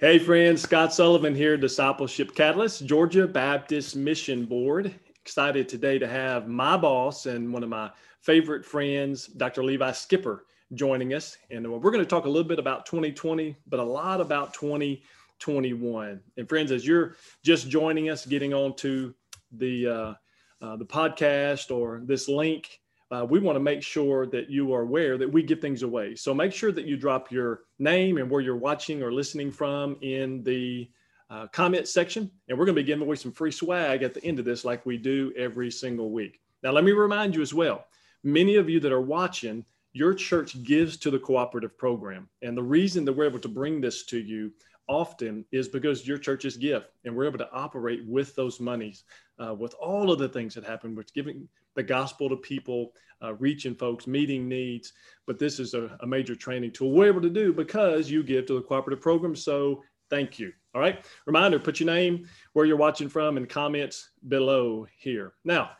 Hey, 0.00 0.18
friends, 0.18 0.62
Scott 0.62 0.94
Sullivan 0.94 1.34
here, 1.34 1.58
Discipleship 1.58 2.34
Catalyst, 2.34 2.86
Georgia 2.86 3.28
Baptist 3.28 3.96
Mission 3.96 4.46
Board. 4.46 4.94
Excited 5.20 5.68
today 5.68 5.98
to 5.98 6.08
have 6.08 6.48
my 6.48 6.74
boss 6.78 7.26
and 7.26 7.52
one 7.52 7.62
of 7.62 7.68
my 7.68 7.90
favorite 8.22 8.64
friends, 8.64 9.26
Dr. 9.26 9.62
Levi 9.62 9.92
Skipper, 9.92 10.46
joining 10.72 11.12
us. 11.12 11.36
And 11.50 11.70
we're 11.70 11.90
going 11.90 12.02
to 12.02 12.08
talk 12.08 12.24
a 12.24 12.30
little 12.30 12.48
bit 12.48 12.58
about 12.58 12.86
2020, 12.86 13.54
but 13.66 13.78
a 13.78 13.84
lot 13.84 14.22
about 14.22 14.54
2021. 14.54 16.20
And 16.38 16.48
friends, 16.48 16.72
as 16.72 16.86
you're 16.86 17.16
just 17.44 17.68
joining 17.68 18.08
us, 18.08 18.24
getting 18.24 18.54
onto 18.54 19.12
the 19.52 19.86
uh, 19.86 20.14
uh, 20.62 20.76
the 20.76 20.86
podcast 20.86 21.70
or 21.70 22.00
this 22.04 22.26
link, 22.26 22.79
uh, 23.10 23.26
we 23.28 23.40
want 23.40 23.56
to 23.56 23.60
make 23.60 23.82
sure 23.82 24.26
that 24.26 24.48
you 24.48 24.72
are 24.72 24.82
aware 24.82 25.18
that 25.18 25.30
we 25.30 25.42
give 25.42 25.60
things 25.60 25.82
away. 25.82 26.14
So 26.14 26.32
make 26.32 26.52
sure 26.52 26.72
that 26.72 26.84
you 26.84 26.96
drop 26.96 27.32
your 27.32 27.62
name 27.78 28.18
and 28.18 28.30
where 28.30 28.40
you're 28.40 28.56
watching 28.56 29.02
or 29.02 29.12
listening 29.12 29.50
from 29.50 29.96
in 30.00 30.42
the 30.44 30.88
uh, 31.28 31.48
comment 31.48 31.88
section. 31.88 32.30
And 32.48 32.58
we're 32.58 32.66
going 32.66 32.76
to 32.76 32.82
be 32.82 32.86
giving 32.86 33.04
away 33.04 33.16
some 33.16 33.32
free 33.32 33.50
swag 33.50 34.02
at 34.02 34.14
the 34.14 34.24
end 34.24 34.38
of 34.38 34.44
this, 34.44 34.64
like 34.64 34.86
we 34.86 34.96
do 34.96 35.32
every 35.36 35.70
single 35.70 36.10
week. 36.10 36.40
Now, 36.62 36.70
let 36.70 36.84
me 36.84 36.92
remind 36.92 37.34
you 37.34 37.42
as 37.42 37.54
well 37.54 37.86
many 38.22 38.56
of 38.56 38.68
you 38.68 38.80
that 38.80 38.92
are 38.92 39.00
watching, 39.00 39.64
your 39.92 40.14
church 40.14 40.62
gives 40.62 40.96
to 40.98 41.10
the 41.10 41.18
cooperative 41.18 41.76
program. 41.76 42.28
And 42.42 42.56
the 42.56 42.62
reason 42.62 43.04
that 43.04 43.12
we're 43.12 43.26
able 43.26 43.38
to 43.40 43.48
bring 43.48 43.80
this 43.80 44.04
to 44.06 44.18
you 44.18 44.52
often 44.90 45.44
is 45.52 45.68
because 45.68 46.06
your 46.06 46.18
churches 46.18 46.56
give 46.56 46.84
and 47.04 47.14
we're 47.14 47.26
able 47.26 47.38
to 47.38 47.50
operate 47.52 48.00
with 48.08 48.34
those 48.34 48.58
monies 48.58 49.04
uh, 49.38 49.54
with 49.54 49.72
all 49.74 50.10
of 50.10 50.18
the 50.18 50.28
things 50.28 50.52
that 50.52 50.64
happen 50.64 50.96
with 50.96 51.14
giving 51.14 51.48
the 51.76 51.82
gospel 51.82 52.28
to 52.28 52.36
people, 52.36 52.92
uh, 53.22 53.32
reaching 53.34 53.76
folks, 53.76 54.08
meeting 54.08 54.48
needs. 54.48 54.92
But 55.28 55.38
this 55.38 55.60
is 55.60 55.74
a, 55.74 55.96
a 56.00 56.06
major 56.08 56.34
training 56.34 56.72
tool 56.72 56.90
we're 56.90 57.06
able 57.06 57.20
to 57.20 57.30
do 57.30 57.52
because 57.52 58.10
you 58.10 58.24
give 58.24 58.46
to 58.46 58.54
the 58.54 58.62
cooperative 58.62 59.00
program. 59.00 59.36
So 59.36 59.84
thank 60.10 60.40
you. 60.40 60.52
All 60.74 60.80
right. 60.80 61.04
Reminder 61.24 61.60
put 61.60 61.78
your 61.78 61.86
name, 61.86 62.28
where 62.52 62.66
you're 62.66 62.76
watching 62.76 63.08
from, 63.08 63.36
and 63.36 63.48
comments 63.48 64.10
below 64.26 64.88
here. 64.98 65.34
Now, 65.44 65.70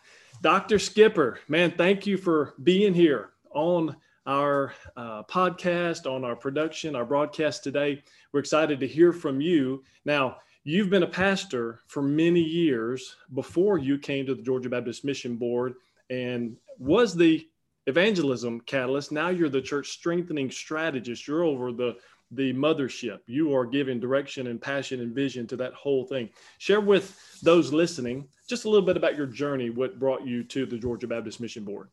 Dr. 0.41 0.79
Skipper, 0.79 1.41
man, 1.49 1.73
thank 1.77 2.07
you 2.07 2.17
for 2.17 2.55
being 2.63 2.95
here 2.95 3.31
on 3.51 3.97
our 4.27 4.75
uh, 4.97 5.23
podcast, 5.25 6.11
on 6.11 6.25
our 6.25 6.37
production, 6.37 6.95
our 6.95 7.05
broadcast 7.05 7.65
today. 7.65 8.03
We're 8.33 8.41
excited 8.41 8.81
to 8.81 8.87
hear 8.87 9.13
from 9.13 9.41
you. 9.41 9.83
Now, 10.05 10.37
You've 10.63 10.91
been 10.91 11.05
a 11.05 11.09
pastor 11.09 11.81
for 11.87 12.03
many 12.03 12.41
years 12.41 13.17
before 13.33 13.79
you 13.79 13.99
came 13.99 14.27
to 14.27 14.35
the 14.35 14.43
Georgia 14.43 14.69
Baptist 14.69 15.07
Mission 15.07 15.37
Board 15.37 15.75
and 16.11 16.55
was 16.79 17.15
the 17.15 17.49
evangelism 17.87 18.61
catalyst. 18.61 19.11
Now 19.11 19.31
you're 19.31 19.49
the 19.49 19.63
church 19.63 19.89
strengthening 19.89 20.51
strategist. 20.51 21.27
You're 21.27 21.45
over 21.45 21.73
the 21.73 21.97
the 22.33 22.53
mothership. 22.53 23.21
You 23.27 23.57
are 23.57 23.67
giving 23.67 23.99
direction 23.99 24.47
and 24.47 24.61
passion 24.61 25.01
and 25.01 25.13
vision 25.13 25.49
to 25.49 25.57
that 25.57 25.75
whole 25.75 26.05
thing. 26.05 26.29
Share 26.59 26.81
with 26.81 27.19
those 27.43 27.73
listening 27.73 28.29
just 28.49 28.67
a 28.67 28.71
little 28.71 28.87
bit 28.87 28.97
about 28.97 29.17
your 29.17 29.27
journey, 29.27 29.71
what 29.71 29.99
brought 29.99 30.25
you 30.25 30.45
to 30.45 30.67
the 30.67 30.79
Georgia 30.79 31.09
Baptist 31.09 31.41
Mission 31.41 31.65
Board. 31.65 31.89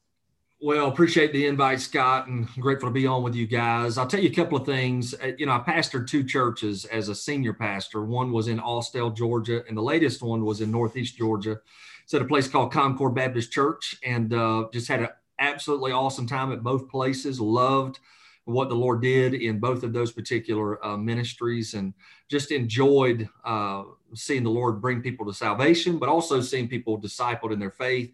Well, 0.59 0.87
appreciate 0.87 1.33
the 1.33 1.45
invite, 1.45 1.81
Scott, 1.81 2.25
and 2.25 2.47
grateful 2.59 2.89
to 2.89 2.93
be 2.93 3.05
on 3.05 3.21
with 3.21 3.35
you 3.35 3.45
guys. 3.45 3.99
I'll 3.99 4.07
tell 4.07 4.19
you 4.19 4.31
a 4.31 4.33
couple 4.33 4.57
of 4.57 4.65
things. 4.65 5.13
Uh, 5.13 5.33
you 5.37 5.45
know, 5.45 5.51
I 5.51 5.59
pastored 5.59 6.07
two 6.07 6.23
churches 6.23 6.85
as 6.85 7.09
a 7.09 7.15
senior 7.15 7.53
pastor. 7.53 8.03
One 8.03 8.31
was 8.31 8.47
in 8.47 8.59
Austell, 8.59 9.11
Georgia, 9.11 9.63
and 9.67 9.77
the 9.77 9.83
latest 9.83 10.23
one 10.23 10.43
was 10.43 10.59
in 10.59 10.71
Northeast 10.71 11.15
Georgia. 11.15 11.59
It's 12.03 12.13
at 12.15 12.23
a 12.23 12.25
place 12.25 12.47
called 12.47 12.71
Concord 12.71 13.13
Baptist 13.13 13.51
Church, 13.51 13.97
and 14.03 14.33
uh, 14.33 14.65
just 14.73 14.87
had 14.87 15.01
an 15.01 15.09
absolutely 15.37 15.91
awesome 15.91 16.25
time 16.25 16.51
at 16.51 16.63
both 16.63 16.89
places. 16.89 17.39
Loved 17.39 17.99
what 18.45 18.69
the 18.69 18.75
Lord 18.75 19.03
did 19.03 19.35
in 19.35 19.59
both 19.59 19.83
of 19.83 19.93
those 19.93 20.11
particular 20.11 20.83
uh, 20.83 20.97
ministries, 20.97 21.75
and 21.75 21.93
just 22.29 22.51
enjoyed 22.51 23.29
uh, 23.45 23.83
seeing 24.15 24.43
the 24.43 24.49
Lord 24.49 24.81
bring 24.81 25.03
people 25.03 25.27
to 25.27 25.33
salvation, 25.35 25.99
but 25.99 26.09
also 26.09 26.41
seeing 26.41 26.67
people 26.67 26.99
discipled 26.99 27.53
in 27.53 27.59
their 27.59 27.69
faith 27.69 28.11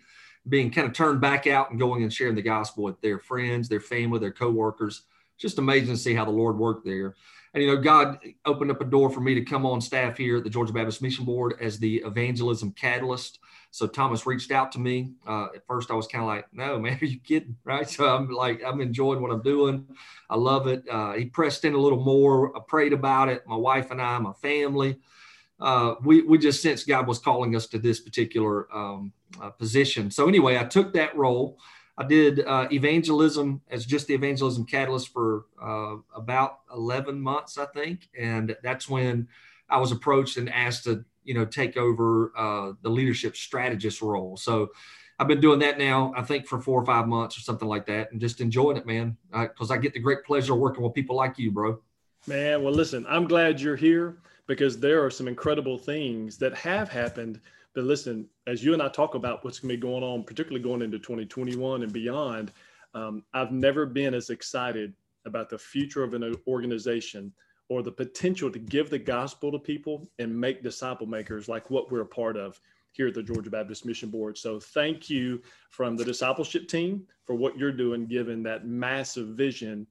being 0.48 0.72
kind 0.72 0.88
of 0.88 0.94
turned 0.94 1.22
back 1.22 1.48
out 1.48 1.72
and 1.72 1.80
going 1.80 2.04
and 2.04 2.14
sharing 2.14 2.36
the 2.36 2.42
gospel 2.42 2.84
with 2.84 3.00
their 3.02 3.20
friends, 3.20 3.70
their 3.70 3.80
family, 3.80 4.20
their 4.20 4.32
coworkers. 4.32 5.04
Just 5.38 5.58
amazing 5.58 5.96
to 5.96 5.98
see 5.98 6.14
how 6.14 6.26
the 6.26 6.32
Lord 6.32 6.58
worked 6.58 6.86
there. 6.86 7.16
And, 7.54 7.64
you 7.64 7.70
know, 7.70 7.82
God 7.82 8.20
opened 8.46 8.72
up 8.72 8.82
a 8.82 8.86
door 8.86 9.10
for 9.10 9.22
me 9.22 9.36
to 9.36 9.42
come 9.42 9.66
on 9.66 9.80
staff 9.80 10.18
here 10.18 10.38
at 10.38 10.44
the 10.44 10.50
Georgia 10.50 10.74
Baptist 10.74 11.02
Mission 11.02 11.24
Board 11.24 11.56
as 11.62 11.78
the 11.78 11.98
evangelism 11.98 12.72
catalyst. 12.72 13.40
So 13.70 13.86
Thomas 13.86 14.26
reached 14.26 14.52
out 14.52 14.72
to 14.74 14.80
me. 14.80 15.14
Uh, 15.28 15.48
at 15.56 15.66
first, 15.68 15.92
I 15.92 15.94
was 15.94 16.08
kind 16.08 16.24
of 16.24 16.28
like, 16.28 16.48
no, 16.52 16.80
man, 16.80 16.98
are 17.00 17.06
you 17.06 17.20
kidding? 17.20 17.56
Right. 17.64 17.88
So 17.88 18.08
I'm 18.08 18.30
like, 18.30 18.64
I'm 18.66 18.82
enjoying 18.82 19.22
what 19.22 19.32
I'm 19.32 19.44
doing. 19.44 19.88
I 20.30 20.36
love 20.36 20.68
it. 20.68 20.84
Uh, 20.90 21.14
he 21.14 21.26
pressed 21.26 21.64
in 21.64 21.74
a 21.74 21.78
little 21.78 22.04
more. 22.04 22.56
I 22.58 22.60
prayed 22.68 22.94
about 22.94 23.30
it. 23.30 23.46
My 23.48 23.56
wife 23.56 23.92
and 23.92 24.02
I, 24.02 24.18
my 24.18 24.34
family. 24.34 24.98
Uh, 25.60 25.96
we, 26.04 26.24
we 26.24 26.38
just 26.40 26.62
sensed 26.62 26.88
God 26.88 27.08
was 27.08 27.20
calling 27.20 27.56
us 27.56 27.68
to 27.68 27.78
this 27.78 28.00
particular 28.00 28.68
um, 28.76 29.14
uh, 29.42 29.50
position. 29.50 30.12
So 30.12 30.28
anyway, 30.28 30.58
I 30.58 30.64
took 30.64 30.94
that 30.94 31.16
role. 31.16 31.58
I 31.98 32.06
did 32.06 32.40
uh, 32.46 32.68
evangelism 32.72 33.62
as 33.70 33.86
just 33.86 34.08
the 34.08 34.16
evangelism 34.16 34.66
catalyst 34.66 35.10
for 35.10 35.46
uh, 35.62 35.96
about 36.16 36.60
11 36.74 37.20
months, 37.20 37.58
I 37.58 37.66
think. 37.68 38.10
And 38.18 38.56
that's 38.64 38.90
when 38.90 39.28
I 39.70 39.78
was 39.78 39.92
approached 39.92 40.38
and 40.38 40.50
asked 40.52 40.86
to, 40.86 41.06
you 41.24 41.34
know, 41.34 41.46
take 41.46 41.78
over 41.78 42.34
uh, 42.36 42.74
the 42.82 42.90
leadership 42.90 43.36
strategist 43.36 44.02
role. 44.02 44.38
So 44.38 44.72
I've 45.20 45.28
been 45.28 45.42
doing 45.42 45.60
that 45.60 45.78
now, 45.78 46.14
I 46.18 46.24
think 46.24 46.48
for 46.48 46.60
four 46.60 46.82
or 46.82 46.86
five 46.86 47.08
months 47.08 47.38
or 47.38 47.42
something 47.42 47.68
like 47.68 47.86
that, 47.86 48.12
and 48.12 48.20
just 48.20 48.42
enjoying 48.42 48.78
it, 48.78 48.88
man. 48.88 49.16
Because 49.32 49.70
I 49.70 49.78
get 49.78 49.94
the 49.94 50.00
great 50.00 50.24
pleasure 50.24 50.54
of 50.54 50.60
working 50.60 50.84
with 50.84 50.94
people 50.94 51.16
like 51.16 51.38
you, 51.38 51.52
bro. 51.52 51.80
Man, 52.26 52.64
well, 52.64 52.74
listen, 52.74 53.06
I'm 53.08 53.28
glad 53.28 53.62
you're 53.62 53.76
here 53.76 54.18
because 54.48 54.80
there 54.80 55.04
are 55.04 55.12
some 55.12 55.28
incredible 55.28 55.78
things 55.78 56.38
that 56.38 56.54
have 56.56 56.90
happened 56.90 57.40
but 57.74 57.86
listen, 57.86 58.28
as 58.48 58.64
you 58.64 58.74
and 58.74 58.82
I 58.82 58.90
talk 58.90 59.16
about 59.16 59.44
what's 59.44 59.60
going 59.60 59.70
to 59.70 59.78
be 59.78 59.82
going 59.82 60.04
on, 60.04 60.24
particularly 60.24 60.64
going 60.64 60.82
into 60.82 61.00
2021 61.00 61.84
and 61.84 61.92
beyond, 61.92 62.52
um, 62.94 63.24
I've 63.34 63.52
never 63.52 63.86
been 63.86 64.14
as 64.14 64.30
excited 64.30 64.94
about 65.26 65.50
the 65.50 65.58
future 65.58 66.04
of 66.04 66.14
an 66.14 66.36
organization 66.48 67.34
or 67.70 67.82
the 67.82 67.92
potential 67.92 68.52
to 68.52 68.60
give 68.60 68.90
the 68.90 69.00
gospel 69.00 69.52
to 69.52 69.58
people 69.58 70.10
and 70.20 70.40
make 70.40 70.62
disciple 70.62 71.08
makers 71.08 71.48
like 71.48 71.70
what 71.70 71.92
we're 71.92 72.02
a 72.02 72.06
part 72.06 72.38
of 72.38 72.60
here 72.92 73.08
at 73.08 73.16
the 73.16 73.24
Georgia 73.24 73.50
Baptist 73.50 73.86
Mission 73.86 74.10
Board. 74.10 74.38
So 74.38 74.60
thank 74.60 75.10
you 75.10 75.42
from 75.70 75.98
the 75.98 76.06
discipleship 76.06 76.68
team 76.68 77.08
for 77.26 77.34
what 77.34 77.58
you're 77.58 77.72
doing, 77.72 78.06
given 78.06 78.44
that 78.44 78.68
massive 78.68 79.30
vision, 79.30 79.88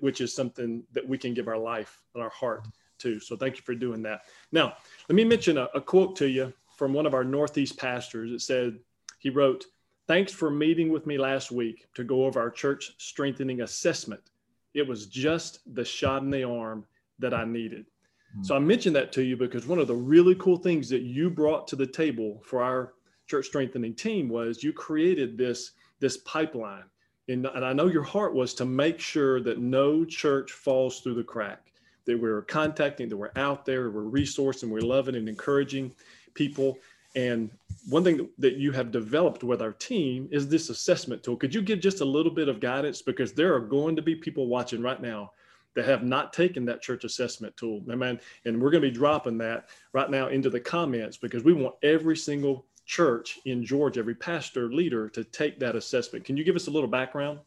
which 0.00 0.20
is 0.20 0.34
something 0.34 0.82
that 0.92 1.06
we 1.06 1.18
can 1.18 1.34
give 1.34 1.46
our 1.46 1.58
life 1.58 2.02
and 2.14 2.22
our 2.22 2.30
heart 2.30 2.66
to. 2.98 3.20
So 3.20 3.36
thank 3.36 3.56
you 3.56 3.62
for 3.62 3.76
doing 3.76 4.02
that. 4.02 4.22
Now, 4.50 4.74
let 5.08 5.14
me 5.14 5.24
mention 5.24 5.58
a, 5.58 5.68
a 5.74 5.80
quote 5.80 6.16
to 6.16 6.28
you 6.28 6.52
from 6.82 6.92
one 6.92 7.06
of 7.06 7.14
our 7.14 7.22
Northeast 7.22 7.78
pastors. 7.78 8.32
It 8.32 8.40
said, 8.40 8.76
he 9.20 9.30
wrote, 9.30 9.66
Thanks 10.08 10.32
for 10.32 10.50
meeting 10.50 10.90
with 10.90 11.06
me 11.06 11.16
last 11.16 11.52
week 11.52 11.86
to 11.94 12.02
go 12.02 12.24
over 12.24 12.40
our 12.40 12.50
church 12.50 12.94
strengthening 12.98 13.60
assessment. 13.60 14.32
It 14.74 14.88
was 14.88 15.06
just 15.06 15.60
the 15.76 15.84
shot 15.84 16.24
in 16.24 16.30
the 16.30 16.42
arm 16.42 16.84
that 17.20 17.32
I 17.32 17.44
needed. 17.44 17.86
Mm-hmm. 18.32 18.42
So 18.42 18.56
I 18.56 18.58
mentioned 18.58 18.96
that 18.96 19.12
to 19.12 19.22
you 19.22 19.36
because 19.36 19.64
one 19.64 19.78
of 19.78 19.86
the 19.86 19.94
really 19.94 20.34
cool 20.34 20.56
things 20.56 20.88
that 20.88 21.02
you 21.02 21.30
brought 21.30 21.68
to 21.68 21.76
the 21.76 21.86
table 21.86 22.42
for 22.44 22.60
our 22.60 22.94
church 23.28 23.46
strengthening 23.46 23.94
team 23.94 24.28
was 24.28 24.64
you 24.64 24.72
created 24.72 25.38
this, 25.38 25.70
this 26.00 26.16
pipeline. 26.16 26.82
And, 27.28 27.46
and 27.46 27.64
I 27.64 27.72
know 27.72 27.86
your 27.86 28.02
heart 28.02 28.34
was 28.34 28.54
to 28.54 28.64
make 28.64 28.98
sure 28.98 29.40
that 29.42 29.60
no 29.60 30.04
church 30.04 30.50
falls 30.50 30.98
through 30.98 31.14
the 31.14 31.22
crack, 31.22 31.70
that 32.06 32.20
we're 32.20 32.42
contacting, 32.42 33.08
that 33.08 33.16
we're 33.16 33.30
out 33.36 33.64
there, 33.64 33.88
we're 33.88 34.02
resourcing, 34.02 34.68
we're 34.68 34.80
loving 34.80 35.14
and 35.14 35.28
encouraging 35.28 35.94
people. 36.34 36.78
And 37.14 37.50
one 37.88 38.04
thing 38.04 38.28
that 38.38 38.54
you 38.54 38.72
have 38.72 38.90
developed 38.90 39.44
with 39.44 39.60
our 39.60 39.72
team 39.72 40.28
is 40.30 40.48
this 40.48 40.70
assessment 40.70 41.22
tool. 41.22 41.36
Could 41.36 41.54
you 41.54 41.62
give 41.62 41.80
just 41.80 42.00
a 42.00 42.04
little 42.04 42.32
bit 42.32 42.48
of 42.48 42.60
guidance? 42.60 43.02
Because 43.02 43.32
there 43.32 43.54
are 43.54 43.60
going 43.60 43.96
to 43.96 44.02
be 44.02 44.14
people 44.14 44.46
watching 44.46 44.82
right 44.82 45.00
now 45.00 45.32
that 45.74 45.86
have 45.86 46.04
not 46.04 46.32
taken 46.32 46.64
that 46.66 46.82
church 46.82 47.04
assessment 47.04 47.56
tool. 47.56 47.82
And 47.88 48.62
we're 48.62 48.70
going 48.70 48.82
to 48.82 48.88
be 48.88 48.90
dropping 48.90 49.38
that 49.38 49.70
right 49.92 50.10
now 50.10 50.28
into 50.28 50.50
the 50.50 50.60
comments 50.60 51.16
because 51.16 51.44
we 51.44 51.52
want 51.52 51.74
every 51.82 52.16
single 52.16 52.66
church 52.84 53.38
in 53.44 53.64
Georgia, 53.64 54.00
every 54.00 54.14
pastor 54.14 54.72
leader 54.72 55.08
to 55.10 55.24
take 55.24 55.58
that 55.60 55.76
assessment. 55.76 56.24
Can 56.24 56.36
you 56.36 56.44
give 56.44 56.56
us 56.56 56.66
a 56.66 56.70
little 56.70 56.88
background? 56.88 57.38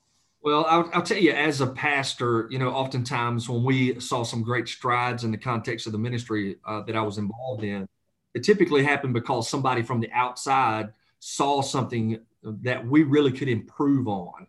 Well, 0.42 0.66
I'll, 0.68 0.90
I'll, 0.94 1.02
tell 1.02 1.18
you, 1.18 1.32
as 1.32 1.62
a 1.62 1.68
pastor, 1.68 2.48
you 2.52 2.60
know, 2.60 2.70
oftentimes 2.70 3.50
when 3.50 3.64
we 3.64 4.00
saw 4.00 4.24
some 4.24 4.44
great 4.44 4.68
strides 4.68 5.24
in 5.24 5.32
the 5.32 5.38
context 5.40 5.88
of 5.88 5.92
the 5.92 5.98
ministry 5.98 6.58
uh, 6.68 6.82
that 6.84 6.96
I 6.96 7.02
was 7.02 7.18
involved 7.18 7.64
in, 7.64 7.88
it 8.36 8.44
typically 8.44 8.84
happened 8.84 9.14
because 9.14 9.50
somebody 9.50 9.82
from 9.82 10.02
the 10.02 10.12
outside 10.12 10.94
saw 11.20 11.62
something 11.62 12.20
that 12.44 12.86
we 12.86 13.04
really 13.04 13.32
could 13.32 13.48
improve 13.48 14.08
on. 14.10 14.46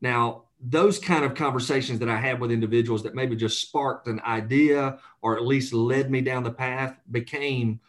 Now, 0.00 0.42
those 0.60 0.98
kind 0.98 1.24
of 1.24 1.34
conversations 1.34 2.00
that 2.00 2.08
I 2.10 2.18
had 2.18 2.40
with 2.40 2.50
individuals 2.50 3.04
that 3.04 3.14
maybe 3.14 3.36
just 3.36 3.62
sparked 3.62 4.08
an 4.08 4.20
idea 4.26 4.98
or 5.22 5.36
at 5.36 5.46
least 5.46 5.72
led 5.72 6.10
me 6.10 6.20
down 6.20 6.42
the 6.42 6.50
path 6.50 6.98
became 7.10 7.80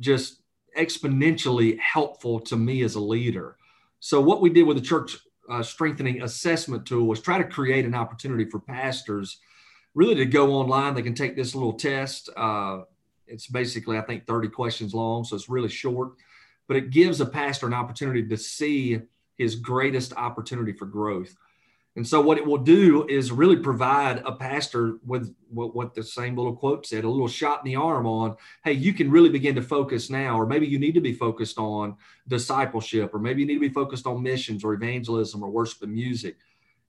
just 0.00 0.42
exponentially 0.76 1.78
helpful 1.78 2.40
to 2.40 2.56
me 2.56 2.82
as 2.82 2.96
a 2.96 3.00
leader. 3.00 3.56
So, 4.00 4.20
what 4.20 4.42
we 4.42 4.50
did 4.50 4.64
with 4.64 4.76
the 4.76 4.82
church 4.82 5.16
uh, 5.48 5.62
strengthening 5.62 6.22
assessment 6.22 6.86
tool 6.86 7.06
was 7.06 7.20
try 7.20 7.38
to 7.38 7.44
create 7.44 7.84
an 7.84 7.94
opportunity 7.94 8.44
for 8.44 8.58
pastors 8.58 9.38
really 9.94 10.16
to 10.16 10.26
go 10.26 10.52
online. 10.52 10.94
They 10.94 11.02
can 11.02 11.14
take 11.14 11.36
this 11.36 11.54
little 11.54 11.72
test. 11.72 12.28
Uh, 12.36 12.80
it's 13.28 13.46
basically, 13.46 13.98
I 13.98 14.02
think, 14.02 14.26
30 14.26 14.48
questions 14.48 14.94
long, 14.94 15.24
so 15.24 15.36
it's 15.36 15.48
really 15.48 15.68
short, 15.68 16.12
but 16.66 16.76
it 16.76 16.90
gives 16.90 17.20
a 17.20 17.26
pastor 17.26 17.66
an 17.66 17.74
opportunity 17.74 18.26
to 18.26 18.36
see 18.36 19.00
his 19.36 19.54
greatest 19.54 20.12
opportunity 20.14 20.72
for 20.72 20.86
growth. 20.86 21.36
And 21.96 22.06
so, 22.06 22.20
what 22.20 22.38
it 22.38 22.46
will 22.46 22.58
do 22.58 23.06
is 23.08 23.32
really 23.32 23.56
provide 23.56 24.22
a 24.24 24.30
pastor 24.30 24.98
with 25.04 25.34
what, 25.48 25.74
what, 25.74 25.94
the 25.94 26.02
same 26.04 26.36
little 26.36 26.54
quote 26.54 26.86
said 26.86 27.02
a 27.02 27.10
little 27.10 27.26
shot 27.26 27.64
in 27.64 27.72
the 27.72 27.76
arm 27.76 28.06
on, 28.06 28.36
hey, 28.62 28.72
you 28.72 28.92
can 28.92 29.10
really 29.10 29.30
begin 29.30 29.56
to 29.56 29.62
focus 29.62 30.08
now, 30.08 30.38
or 30.38 30.46
maybe 30.46 30.66
you 30.66 30.78
need 30.78 30.94
to 30.94 31.00
be 31.00 31.12
focused 31.12 31.58
on 31.58 31.96
discipleship, 32.28 33.12
or 33.12 33.18
maybe 33.18 33.40
you 33.40 33.48
need 33.48 33.54
to 33.54 33.60
be 33.60 33.68
focused 33.68 34.06
on 34.06 34.22
missions 34.22 34.62
or 34.62 34.74
evangelism 34.74 35.42
or 35.42 35.50
worship 35.50 35.82
and 35.82 35.92
music. 35.92 36.36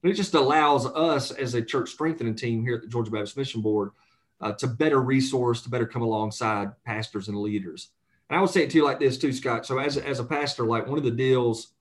And 0.04 0.12
it 0.12 0.16
just 0.16 0.36
allows 0.36 0.86
us 0.86 1.32
as 1.32 1.56
a 1.56 1.62
church 1.62 1.90
strengthening 1.90 2.36
team 2.36 2.62
here 2.64 2.76
at 2.76 2.82
the 2.82 2.88
Georgia 2.88 3.10
Baptist 3.10 3.36
Mission 3.36 3.62
Board 3.62 3.92
uh, 4.42 4.54
to 4.54 4.68
better 4.68 5.02
resource, 5.02 5.62
to 5.62 5.70
better 5.70 5.86
come 5.86 6.02
alongside 6.02 6.72
pastors 6.86 7.28
and 7.28 7.38
leaders. 7.38 7.90
And 8.30 8.38
I 8.38 8.42
would 8.42 8.50
say 8.50 8.64
it 8.64 8.70
to 8.72 8.78
you 8.78 8.84
like 8.84 9.00
this 9.00 9.18
too, 9.18 9.34
Scott. 9.34 9.66
So 9.66 9.80
as, 9.80 9.98
as 9.98 10.20
a 10.20 10.24
pastor, 10.24 10.66
like 10.66 10.88
one 10.88 10.98
of 10.98 11.04
the 11.04 11.12
deals 11.12 11.74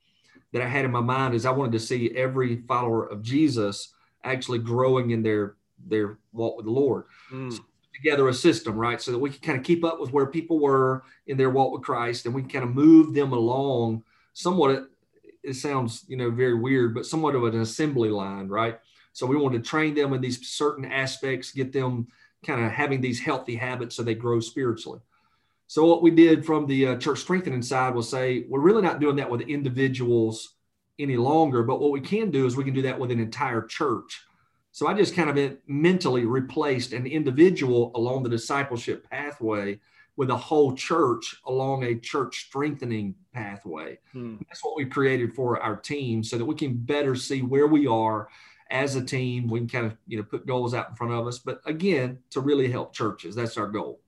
that 0.52 0.62
I 0.62 0.66
had 0.66 0.84
in 0.84 0.90
my 0.90 1.00
mind 1.00 1.34
is 1.34 1.44
I 1.44 1.50
wanted 1.50 1.72
to 1.72 1.80
see 1.80 2.10
every 2.16 2.62
follower 2.62 3.06
of 3.06 3.22
Jesus 3.22 3.92
actually 4.24 4.58
growing 4.58 5.10
in 5.10 5.22
their 5.22 5.56
their 5.86 6.18
walk 6.32 6.56
with 6.56 6.66
the 6.66 6.72
Lord. 6.72 7.04
Mm. 7.32 7.52
So 7.52 7.64
together 7.94 8.28
a 8.28 8.34
system, 8.34 8.76
right? 8.76 9.00
So 9.00 9.12
that 9.12 9.18
we 9.18 9.30
can 9.30 9.40
kind 9.40 9.58
of 9.58 9.64
keep 9.64 9.84
up 9.84 10.00
with 10.00 10.12
where 10.12 10.26
people 10.26 10.58
were 10.58 11.04
in 11.26 11.36
their 11.36 11.50
walk 11.50 11.72
with 11.72 11.82
Christ 11.82 12.26
and 12.26 12.34
we 12.34 12.42
can 12.42 12.50
kind 12.50 12.64
of 12.64 12.74
move 12.74 13.14
them 13.14 13.32
along 13.32 14.02
somewhat 14.32 14.88
it 15.42 15.54
sounds, 15.54 16.04
you 16.08 16.16
know, 16.16 16.30
very 16.30 16.54
weird, 16.54 16.94
but 16.94 17.06
somewhat 17.06 17.34
of 17.34 17.44
an 17.44 17.60
assembly 17.60 18.10
line, 18.10 18.48
right? 18.48 18.78
So 19.12 19.26
we 19.26 19.36
want 19.36 19.54
to 19.54 19.60
train 19.60 19.94
them 19.94 20.12
in 20.12 20.20
these 20.20 20.46
certain 20.48 20.84
aspects, 20.84 21.52
get 21.52 21.72
them 21.72 22.08
kind 22.44 22.64
of 22.64 22.70
having 22.70 23.00
these 23.00 23.20
healthy 23.20 23.56
habits 23.56 23.96
so 23.96 24.02
they 24.02 24.14
grow 24.14 24.40
spiritually. 24.40 25.00
So 25.66 25.84
what 25.84 26.02
we 26.02 26.10
did 26.10 26.46
from 26.46 26.66
the 26.66 26.88
uh, 26.88 26.96
church 26.96 27.18
strengthening 27.20 27.62
side 27.62 27.94
was 27.94 28.08
say 28.08 28.46
we're 28.48 28.60
really 28.60 28.82
not 28.82 29.00
doing 29.00 29.16
that 29.16 29.30
with 29.30 29.42
individuals 29.42 30.54
any 30.98 31.16
longer, 31.16 31.62
but 31.62 31.80
what 31.80 31.92
we 31.92 32.00
can 32.00 32.30
do 32.30 32.46
is 32.46 32.56
we 32.56 32.64
can 32.64 32.74
do 32.74 32.82
that 32.82 32.98
with 32.98 33.10
an 33.10 33.20
entire 33.20 33.62
church. 33.62 34.22
So 34.72 34.86
I 34.86 34.94
just 34.94 35.14
kind 35.14 35.36
of 35.36 35.56
mentally 35.66 36.24
replaced 36.24 36.92
an 36.92 37.06
individual 37.06 37.90
along 37.94 38.22
the 38.22 38.28
discipleship 38.28 39.08
pathway 39.10 39.80
with 40.16 40.30
a 40.30 40.36
whole 40.36 40.74
church 40.74 41.36
along 41.46 41.84
a 41.84 41.94
church 41.94 42.46
strengthening 42.46 43.14
pathway. 43.32 43.98
Hmm. 44.12 44.36
That's 44.48 44.64
what 44.64 44.76
we 44.76 44.84
created 44.84 45.34
for 45.34 45.60
our 45.62 45.76
team 45.76 46.24
so 46.24 46.38
that 46.38 46.44
we 46.44 46.54
can 46.54 46.74
better 46.74 47.14
see 47.14 47.42
where 47.42 47.68
we 47.68 47.86
are 47.86 48.28
as 48.70 48.96
a 48.96 49.04
team. 49.04 49.48
We 49.48 49.60
can 49.60 49.68
kind 49.68 49.86
of, 49.86 49.96
you 50.06 50.18
know, 50.18 50.24
put 50.24 50.46
goals 50.46 50.74
out 50.74 50.90
in 50.90 50.96
front 50.96 51.12
of 51.12 51.26
us, 51.26 51.38
but 51.38 51.60
again, 51.66 52.18
to 52.30 52.40
really 52.40 52.70
help 52.70 52.92
churches. 52.92 53.34
That's 53.34 53.56
our 53.56 53.66
goal. 53.68 54.00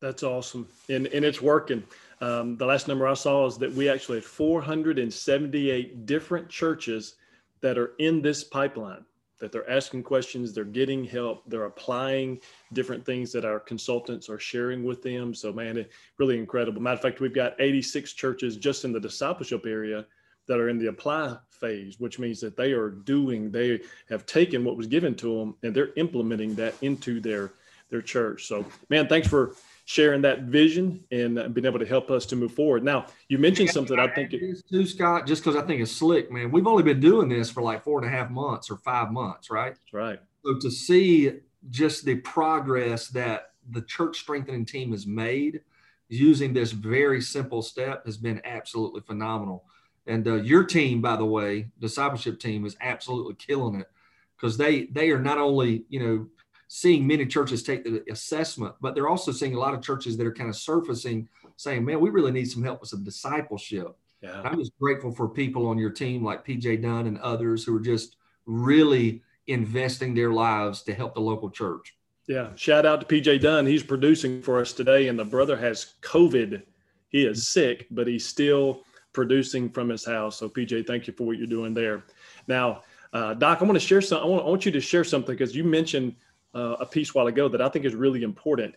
That's 0.00 0.22
awesome. 0.22 0.68
And, 0.90 1.06
and 1.08 1.24
it's 1.24 1.40
working. 1.40 1.82
Um, 2.20 2.56
the 2.56 2.66
last 2.66 2.88
number 2.88 3.06
I 3.06 3.14
saw 3.14 3.46
is 3.46 3.56
that 3.58 3.72
we 3.72 3.88
actually 3.88 4.18
have 4.18 4.26
478 4.26 6.06
different 6.06 6.48
churches 6.48 7.14
that 7.60 7.78
are 7.78 7.92
in 7.98 8.20
this 8.20 8.44
pipeline, 8.44 9.04
that 9.38 9.50
they're 9.50 9.68
asking 9.70 10.02
questions, 10.02 10.52
they're 10.52 10.64
getting 10.64 11.04
help, 11.04 11.42
they're 11.46 11.64
applying 11.64 12.38
different 12.74 13.06
things 13.06 13.32
that 13.32 13.46
our 13.46 13.58
consultants 13.58 14.28
are 14.28 14.38
sharing 14.38 14.84
with 14.84 15.02
them. 15.02 15.34
So, 15.34 15.52
man, 15.52 15.84
really 16.18 16.38
incredible. 16.38 16.82
Matter 16.82 16.96
of 16.96 17.00
fact, 17.00 17.20
we've 17.20 17.34
got 17.34 17.58
86 17.58 18.12
churches 18.12 18.56
just 18.56 18.84
in 18.84 18.92
the 18.92 19.00
discipleship 19.00 19.64
area 19.66 20.04
that 20.46 20.58
are 20.58 20.68
in 20.68 20.78
the 20.78 20.88
apply 20.88 21.36
phase, 21.50 21.98
which 21.98 22.18
means 22.18 22.40
that 22.40 22.56
they 22.56 22.72
are 22.72 22.90
doing, 22.90 23.50
they 23.50 23.80
have 24.08 24.26
taken 24.26 24.64
what 24.64 24.76
was 24.76 24.86
given 24.86 25.14
to 25.14 25.38
them 25.38 25.56
and 25.62 25.74
they're 25.74 25.92
implementing 25.96 26.54
that 26.56 26.74
into 26.82 27.20
their 27.20 27.52
their 27.90 28.02
church. 28.02 28.46
So, 28.46 28.64
man, 28.88 29.06
thanks 29.08 29.28
for 29.28 29.54
sharing 29.84 30.22
that 30.22 30.42
vision 30.42 31.04
and 31.12 31.38
uh, 31.38 31.48
being 31.48 31.66
able 31.66 31.78
to 31.78 31.86
help 31.86 32.10
us 32.10 32.24
to 32.26 32.36
move 32.36 32.52
forward. 32.52 32.82
Now, 32.82 33.06
you 33.28 33.38
mentioned 33.38 33.70
something 33.70 33.98
I 33.98 34.08
think 34.08 34.32
it, 34.32 34.62
too, 34.70 34.86
Scott, 34.86 35.26
just 35.26 35.44
because 35.44 35.62
I 35.62 35.66
think 35.66 35.82
it's 35.82 35.92
slick, 35.92 36.32
man. 36.32 36.50
We've 36.50 36.66
only 36.66 36.82
been 36.82 37.00
doing 37.00 37.28
this 37.28 37.50
for 37.50 37.62
like 37.62 37.84
four 37.84 38.02
and 38.02 38.08
a 38.08 38.10
half 38.10 38.30
months 38.30 38.70
or 38.70 38.78
five 38.78 39.12
months, 39.12 39.50
right? 39.50 39.74
That's 39.74 39.92
right. 39.92 40.18
So 40.44 40.58
to 40.58 40.70
see 40.70 41.40
just 41.70 42.04
the 42.04 42.16
progress 42.16 43.08
that 43.08 43.52
the 43.70 43.82
church 43.82 44.18
strengthening 44.18 44.64
team 44.64 44.92
has 44.92 45.06
made 45.06 45.60
using 46.08 46.52
this 46.52 46.72
very 46.72 47.20
simple 47.20 47.62
step 47.62 48.04
has 48.06 48.16
been 48.16 48.40
absolutely 48.44 49.00
phenomenal. 49.02 49.64
And 50.06 50.26
uh, 50.26 50.34
your 50.34 50.64
team, 50.64 51.00
by 51.00 51.16
the 51.16 51.24
way, 51.24 51.68
discipleship 51.80 52.38
team, 52.38 52.66
is 52.66 52.76
absolutely 52.80 53.34
killing 53.34 53.80
it 53.80 53.90
because 54.36 54.56
they 54.56 54.86
they 54.86 55.10
are 55.10 55.20
not 55.20 55.38
only 55.38 55.84
you 55.88 56.00
know 56.00 56.26
seeing 56.68 57.06
many 57.06 57.24
churches 57.24 57.62
take 57.62 57.84
the 57.84 58.02
assessment, 58.10 58.74
but 58.80 58.94
they're 58.94 59.08
also 59.08 59.32
seeing 59.32 59.54
a 59.54 59.58
lot 59.58 59.74
of 59.74 59.82
churches 59.82 60.16
that 60.16 60.26
are 60.26 60.34
kind 60.34 60.50
of 60.50 60.56
surfacing 60.56 61.28
saying, 61.56 61.84
man, 61.84 62.00
we 62.00 62.10
really 62.10 62.32
need 62.32 62.50
some 62.50 62.64
help 62.64 62.80
with 62.80 62.90
some 62.90 63.04
discipleship. 63.04 63.96
Yeah. 64.20 64.40
I'm 64.42 64.58
just 64.58 64.72
grateful 64.80 65.12
for 65.12 65.28
people 65.28 65.66
on 65.66 65.78
your 65.78 65.90
team 65.90 66.24
like 66.24 66.46
PJ 66.46 66.82
Dunn 66.82 67.06
and 67.06 67.18
others 67.18 67.64
who 67.64 67.76
are 67.76 67.80
just 67.80 68.16
really 68.46 69.22
investing 69.46 70.14
their 70.14 70.32
lives 70.32 70.82
to 70.82 70.94
help 70.94 71.14
the 71.14 71.20
local 71.20 71.50
church. 71.50 71.94
Yeah. 72.26 72.50
Shout 72.56 72.86
out 72.86 73.00
to 73.00 73.06
PJ 73.06 73.40
Dunn. 73.42 73.66
He's 73.66 73.82
producing 73.82 74.40
for 74.40 74.60
us 74.60 74.72
today, 74.72 75.08
and 75.08 75.18
the 75.18 75.24
brother 75.24 75.56
has 75.56 75.94
COVID. 76.00 76.62
He 77.10 77.24
is 77.26 77.46
sick, 77.46 77.86
but 77.90 78.06
he's 78.06 78.26
still 78.26 78.82
producing 79.14 79.70
from 79.70 79.88
his 79.88 80.04
house. 80.04 80.36
So, 80.36 80.48
PJ, 80.48 80.86
thank 80.86 81.06
you 81.06 81.14
for 81.14 81.24
what 81.24 81.38
you're 81.38 81.46
doing 81.46 81.72
there. 81.72 82.04
Now, 82.46 82.82
uh, 83.14 83.32
Doc, 83.32 83.62
I 83.62 83.64
want 83.64 83.76
to 83.76 83.86
share 83.86 84.02
some. 84.02 84.22
I 84.22 84.26
want, 84.26 84.44
I 84.44 84.48
want 84.48 84.66
you 84.66 84.72
to 84.72 84.80
share 84.80 85.04
something 85.04 85.34
because 85.34 85.56
you 85.56 85.64
mentioned 85.64 86.14
uh, 86.54 86.76
a 86.80 86.86
piece 86.86 87.14
while 87.14 87.28
ago 87.28 87.48
that 87.48 87.62
I 87.62 87.68
think 87.68 87.84
is 87.84 87.94
really 87.94 88.22
important. 88.22 88.74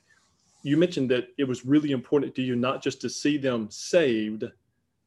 You 0.63 0.78
mentioned 0.78 1.12
that 1.12 1.30
it 1.38 1.44
was 1.44 1.66
really 1.66 1.92
important 1.92 2.36
to 2.36 2.42
you 2.42 2.56
not 2.56 2.81
just 2.81 3.01
to 3.01 3.10
see 3.10 3.38
them 3.38 3.69
saved, 3.69 4.45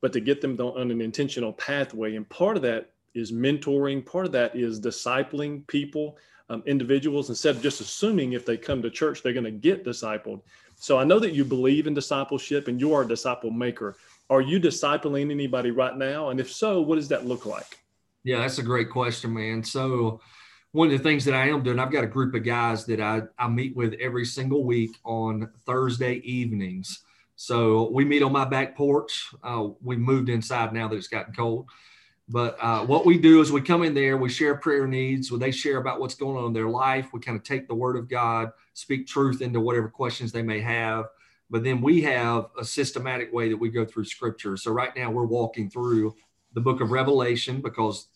but 0.00 0.12
to 0.12 0.20
get 0.20 0.40
them 0.40 0.58
on 0.60 0.90
an 0.90 1.00
intentional 1.00 1.52
pathway. 1.52 2.16
And 2.16 2.28
part 2.28 2.56
of 2.56 2.62
that 2.62 2.90
is 3.14 3.32
mentoring, 3.32 4.04
part 4.04 4.26
of 4.26 4.32
that 4.32 4.56
is 4.56 4.80
discipling 4.80 5.66
people, 5.66 6.16
um, 6.48 6.62
individuals, 6.66 7.28
instead 7.28 7.56
of 7.56 7.62
just 7.62 7.80
assuming 7.80 8.32
if 8.32 8.46
they 8.46 8.56
come 8.56 8.82
to 8.82 8.90
church, 8.90 9.22
they're 9.22 9.32
going 9.32 9.44
to 9.44 9.50
get 9.50 9.84
discipled. 9.84 10.40
So 10.76 10.98
I 10.98 11.04
know 11.04 11.18
that 11.18 11.32
you 11.32 11.44
believe 11.44 11.86
in 11.86 11.94
discipleship 11.94 12.66
and 12.66 12.80
you 12.80 12.94
are 12.94 13.02
a 13.02 13.08
disciple 13.08 13.50
maker. 13.50 13.96
Are 14.30 14.40
you 14.40 14.60
discipling 14.60 15.30
anybody 15.30 15.72
right 15.72 15.96
now? 15.96 16.30
And 16.30 16.38
if 16.38 16.50
so, 16.50 16.80
what 16.80 16.94
does 16.94 17.08
that 17.08 17.26
look 17.26 17.46
like? 17.46 17.80
Yeah, 18.22 18.38
that's 18.38 18.58
a 18.58 18.62
great 18.62 18.88
question, 18.88 19.34
man. 19.34 19.64
So, 19.64 20.20
one 20.72 20.86
of 20.86 20.92
the 20.92 21.02
things 21.02 21.24
that 21.24 21.34
I 21.34 21.48
am 21.48 21.64
doing, 21.64 21.80
I've 21.80 21.90
got 21.90 22.04
a 22.04 22.06
group 22.06 22.32
of 22.36 22.44
guys 22.44 22.86
that 22.86 23.00
I, 23.00 23.22
I 23.36 23.48
meet 23.48 23.74
with 23.74 23.94
every 23.94 24.24
single 24.24 24.62
week 24.62 24.92
on 25.04 25.50
Thursday 25.66 26.14
evenings. 26.18 27.00
So 27.34 27.90
we 27.90 28.04
meet 28.04 28.22
on 28.22 28.30
my 28.30 28.44
back 28.44 28.76
porch. 28.76 29.30
Uh, 29.42 29.68
we 29.82 29.96
moved 29.96 30.28
inside 30.28 30.72
now 30.72 30.86
that 30.86 30.94
it's 30.94 31.08
gotten 31.08 31.34
cold. 31.34 31.70
But 32.28 32.56
uh, 32.60 32.84
what 32.84 33.04
we 33.04 33.18
do 33.18 33.40
is 33.40 33.50
we 33.50 33.62
come 33.62 33.82
in 33.82 33.94
there, 33.94 34.16
we 34.16 34.28
share 34.28 34.54
prayer 34.54 34.86
needs, 34.86 35.32
when 35.32 35.40
they 35.40 35.50
share 35.50 35.78
about 35.78 35.98
what's 35.98 36.14
going 36.14 36.36
on 36.36 36.44
in 36.44 36.52
their 36.52 36.68
life. 36.68 37.08
We 37.12 37.18
kind 37.18 37.36
of 37.36 37.42
take 37.42 37.66
the 37.66 37.74
word 37.74 37.96
of 37.96 38.08
God, 38.08 38.52
speak 38.74 39.08
truth 39.08 39.40
into 39.40 39.58
whatever 39.58 39.88
questions 39.88 40.30
they 40.30 40.42
may 40.42 40.60
have. 40.60 41.06
But 41.50 41.64
then 41.64 41.80
we 41.80 42.02
have 42.02 42.46
a 42.58 42.64
systematic 42.64 43.32
way 43.32 43.48
that 43.48 43.56
we 43.56 43.70
go 43.70 43.84
through 43.84 44.04
scripture. 44.04 44.56
So 44.56 44.70
right 44.70 44.94
now 44.96 45.10
we're 45.10 45.24
walking 45.24 45.68
through 45.68 46.14
the 46.52 46.60
book 46.60 46.80
of 46.80 46.92
Revelation 46.92 47.60
because 47.60 48.06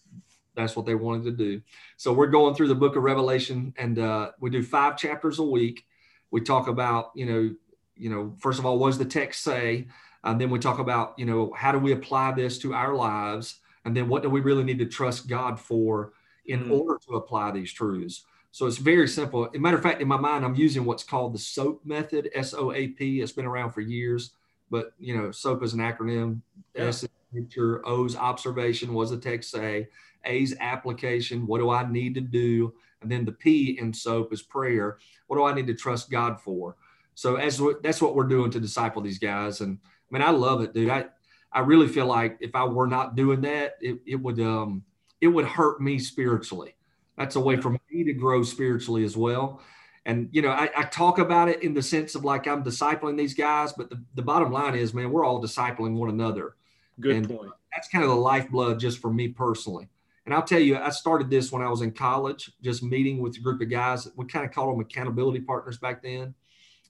that's 0.55 0.77
what 0.77 0.87
they 0.87 0.95
wanted 0.95 1.25
to 1.25 1.33
do. 1.33 1.61
So 1.97 2.13
we're 2.13 2.29
going 2.29 2.55
through 2.55 2.69
the 2.69 2.75
book 2.75 2.95
of 2.97 3.03
Revelation, 3.03 3.75
and 3.77 3.99
uh, 3.99 4.31
we 4.41 4.51
do 4.51 4.63
five 4.63 4.97
chapters 4.97 5.41
a 5.41 5.43
week. 5.43 5.85
We 6.31 6.41
talk 6.41 6.69
about, 6.69 7.11
you 7.15 7.27
know, 7.27 7.55
you 7.97 8.11
know, 8.11 8.35
first 8.39 8.59
of 8.59 8.67
all, 8.67 8.79
what 8.79 8.89
does 8.89 8.99
the 8.99 9.05
text 9.05 9.43
say? 9.43 9.89
And 10.23 10.41
then 10.41 10.51
we 10.51 10.59
talk 10.59 10.79
about, 10.79 11.15
you 11.19 11.27
know, 11.27 11.53
how 11.57 11.73
do 11.73 11.79
we 11.79 11.93
apply 11.93 12.33
this 12.33 12.59
to 12.59 12.73
our 12.73 12.95
lives? 12.95 13.61
And 13.85 13.97
then 13.97 14.09
what 14.09 14.23
do 14.23 14.31
we 14.31 14.41
really 14.41 14.65
need 14.65 14.79
to 14.79 14.87
trust 14.87 15.29
God 15.29 15.61
for 15.61 16.13
in 16.47 16.61
mm-hmm. 16.61 16.73
order 16.73 16.99
to 17.07 17.17
apply 17.17 17.51
these 17.51 17.73
truths? 17.73 18.25
So 18.55 18.67
it's 18.67 18.79
very 18.79 19.09
simple. 19.09 19.47
As 19.47 19.51
a 19.57 19.59
matter 19.59 19.77
of 19.77 19.83
fact, 19.83 20.01
in 20.01 20.07
my 20.07 20.17
mind, 20.17 20.45
I'm 20.45 20.55
using 20.55 20.85
what's 20.85 21.03
called 21.03 21.35
the 21.35 21.41
SOAP 21.41 21.85
method, 21.85 22.31
S 22.35 22.55
O 22.55 22.71
A 22.71 22.87
P. 22.87 23.21
It's 23.21 23.33
been 23.33 23.47
around 23.47 23.73
for 23.73 23.81
years, 23.81 24.31
but 24.71 24.93
you 25.01 25.17
know, 25.17 25.33
SOAP 25.33 25.65
is 25.65 25.73
an 25.73 25.81
acronym. 25.81 26.41
Yeah. 26.73 26.85
S 26.85 27.03
is 27.03 27.09
scripture, 27.31 27.85
O's 27.85 28.15
observation, 28.15 28.95
what 28.95 29.03
does 29.03 29.11
the 29.11 29.17
text 29.17 29.51
say? 29.51 29.89
A's 30.25 30.55
application. 30.61 31.49
What 31.49 31.59
do 31.59 31.71
I 31.71 31.91
need 31.91 32.15
to 32.15 32.21
do? 32.21 32.73
And 33.03 33.11
then 33.11 33.25
the 33.25 33.33
P 33.33 33.77
in 33.81 33.93
SOAP 33.93 34.33
is 34.33 34.43
prayer. 34.43 34.99
What 35.27 35.37
do 35.37 35.43
I 35.43 35.53
need 35.53 35.67
to 35.67 35.75
trust 35.75 36.09
God 36.09 36.41
for? 36.41 36.77
So 37.17 37.35
as 37.35 37.61
that's 37.83 38.01
what 38.01 38.15
we're 38.15 38.23
doing 38.23 38.53
to 38.53 38.61
disciple 38.61 39.03
these 39.03 39.19
guys. 39.19 39.63
And 39.63 39.81
I 39.83 40.15
mean, 40.15 40.23
I 40.23 40.31
love 40.31 40.61
it, 40.61 40.73
dude. 40.73 40.91
I, 40.91 41.07
I 41.53 41.59
really 41.59 41.89
feel 41.89 42.07
like 42.07 42.39
if 42.39 42.55
I 42.55 42.63
were 42.63 42.87
not 42.87 43.17
doing 43.17 43.41
that, 43.41 43.79
it, 43.81 43.99
it 44.07 44.15
would, 44.15 44.39
um, 44.39 44.85
it 45.21 45.27
would 45.27 45.45
hurt 45.45 45.81
me 45.81 45.99
spiritually. 45.99 46.77
That's 47.17 47.37
a 47.37 47.41
way 47.41 47.57
for 47.57 47.71
me 47.71 48.05
to 48.05 48.13
grow 48.13 48.43
spiritually 48.43 49.05
as 49.05 49.17
well. 49.17 49.61
And, 50.07 50.29
you 50.33 50.43
know, 50.43 50.51
I, 50.51 50.69
I, 50.77 50.83
talk 50.85 51.19
about 51.19 51.49
it 51.49 51.63
in 51.63 51.73
the 51.73 51.83
sense 51.83 52.15
of 52.15 52.25
like 52.25 52.47
I'm 52.47 52.63
discipling 52.63 53.17
these 53.17 53.33
guys, 53.33 53.73
but 53.73 53.89
the, 53.89 54.03
the 54.15 54.23
bottom 54.23 54.53
line 54.53 54.75
is, 54.75 54.93
man, 54.93 55.11
we're 55.11 55.25
all 55.25 55.43
discipling 55.43 55.95
one 55.95 56.11
another. 56.11 56.57
Good 57.01 57.17
and 57.17 57.29
point. 57.29 57.53
That's 57.75 57.89
kind 57.89 58.05
of 58.05 58.11
the 58.11 58.17
lifeblood 58.17 58.79
just 58.79 58.99
for 58.99 59.13
me 59.13 59.29
personally 59.29 59.89
And 60.27 60.35
I'll 60.35 60.43
tell 60.43 60.61
you, 60.61 60.77
I 60.77 60.91
started 60.91 61.31
this 61.31 61.51
when 61.51 61.63
I 61.63 61.71
was 61.71 61.81
in 61.81 61.91
college, 61.91 62.53
just 62.63 62.83
meeting 62.83 63.19
with 63.19 63.37
a 63.39 63.41
group 63.41 63.63
of 63.63 63.71
guys. 63.71 64.07
We 64.15 64.27
kind 64.27 64.45
of 64.45 64.53
called 64.53 64.75
them 64.75 64.81
accountability 64.81 65.41
partners 65.41 65.79
back 65.79 66.03
then, 66.03 66.35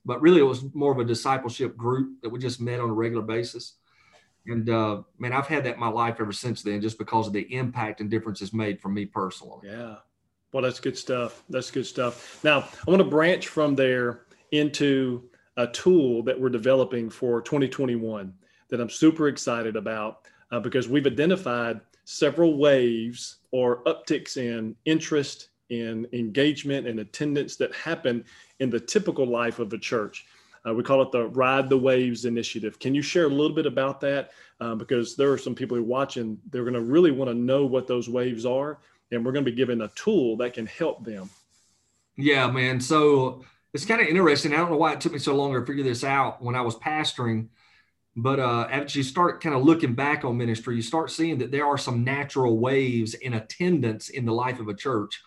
but 0.05 0.21
really 0.21 0.41
it 0.41 0.45
was 0.45 0.65
more 0.75 0.93
of 0.93 0.99
a 0.99 1.05
discipleship 1.05 1.77
group 1.77 2.21
that 2.23 2.31
we 2.31 2.41
just 2.41 2.61
met 2.61 2.81
on 2.81 2.91
a 2.91 2.95
regular 2.95 3.25
basis. 3.25 3.75
And 4.47 4.69
uh, 4.69 5.03
man, 5.19 5.33
I've 5.33 5.47
had 5.47 5.65
that 5.65 5.75
in 5.75 5.81
my 5.81 5.89
life 5.89 6.17
ever 6.21 6.33
since 6.33 6.63
then, 6.63 6.81
just 6.81 6.99
because 6.99 7.27
of 7.27 7.33
the 7.33 7.55
impact 7.55 8.01
and 8.01 8.11
difference 8.11 8.43
it's 8.43 8.53
made 8.53 8.81
for 8.81 8.89
me 8.89 9.07
personally. 9.07 9.69
Yeah. 9.69 9.97
Well, 10.55 10.63
that's 10.63 10.79
good 10.79 10.97
stuff. 10.97 11.43
That's 11.51 11.73
good 11.73 11.85
stuff. 11.85 12.39
Now, 12.45 12.61
I 12.61 12.89
want 12.89 13.03
to 13.03 13.09
branch 13.09 13.49
from 13.49 13.75
there 13.75 14.21
into 14.53 15.29
a 15.57 15.67
tool 15.67 16.23
that 16.23 16.41
we're 16.41 16.49
developing 16.49 17.11
for 17.11 17.43
2021 17.43 18.33
that 18.69 18.81
I'm 18.81 18.89
super 18.89 19.27
excited 19.27 19.75
about 19.75 20.29
uh, 20.53 20.61
because 20.61 20.89
we've 20.89 21.09
identified 21.09 21.81
several 22.05 22.57
waves 22.57 23.39
or 23.51 23.83
upticks 23.83 24.37
in 24.37 24.77
interest, 24.85 25.49
in 25.71 26.07
engagement, 26.13 26.87
and 26.87 27.01
attendance 27.01 27.57
that 27.57 27.75
happen 27.75 28.25
in 28.61 28.71
the 28.71 28.79
typical 28.79 29.27
life 29.27 29.59
of 29.59 29.73
a 29.73 29.79
church. 29.79 30.25
Uh, 30.65 30.73
we 30.73 30.85
call 30.85 31.03
it 31.03 31.11
the 31.11 31.27
Ride 31.31 31.69
the 31.69 31.77
Waves 31.77 32.27
initiative. 32.27 32.79
Can 32.79 32.95
you 32.95 33.03
share 33.03 33.25
a 33.25 33.29
little 33.29 33.57
bit 33.57 33.67
about 33.67 34.01
that? 34.03 34.31
Uh, 34.61 34.77
because 34.77 35.17
there 35.17 35.33
are 35.33 35.37
some 35.37 35.57
people 35.57 35.77
who 35.77 35.83
are 35.83 35.87
watching, 35.87 36.39
they're 36.51 36.63
going 36.63 36.75
to 36.75 36.81
really 36.81 37.11
want 37.11 37.29
to 37.29 37.35
know 37.35 37.67
what 37.67 37.89
those 37.89 38.09
waves 38.09 38.47
are, 38.47 38.79
and 39.11 39.25
we're 39.25 39.33
going 39.33 39.45
to 39.45 39.51
be 39.51 39.57
given 39.57 39.81
a 39.81 39.89
tool 39.89 40.37
that 40.39 40.55
can 40.55 40.67
help 40.67 41.05
them. 41.05 41.31
Yeah, 42.17 42.51
man. 42.51 42.81
So 42.81 43.45
it's 43.73 43.85
kind 43.85 44.01
of 44.01 44.07
interesting. 44.07 44.53
I 44.53 44.57
don't 44.57 44.71
know 44.71 44.77
why 44.77 44.93
it 44.93 45.01
took 45.01 45.13
me 45.13 45.19
so 45.19 45.35
long 45.35 45.53
to 45.53 45.65
figure 45.65 45.85
this 45.85 46.05
out 46.05 46.43
when 46.43 46.55
I 46.55 46.61
was 46.61 46.77
pastoring. 46.77 47.49
But 48.17 48.39
uh, 48.39 48.69
as 48.71 48.95
you 48.95 49.03
start 49.03 49.43
kind 49.43 49.55
of 49.57 49.65
looking 49.65 49.95
back 49.95 50.25
on 50.25 50.37
ministry, 50.37 50.77
you 50.77 50.83
start 50.83 51.11
seeing 51.11 51.39
that 51.39 51.51
there 51.51 51.67
are 51.67 51.79
some 51.79 52.05
natural 52.05 52.59
waves 52.59 53.15
in 53.15 53.35
attendance 53.35 54.09
in 54.09 54.25
the 54.25 54.33
life 54.33 54.61
of 54.61 54.69
a 54.69 54.75
church. 54.75 55.21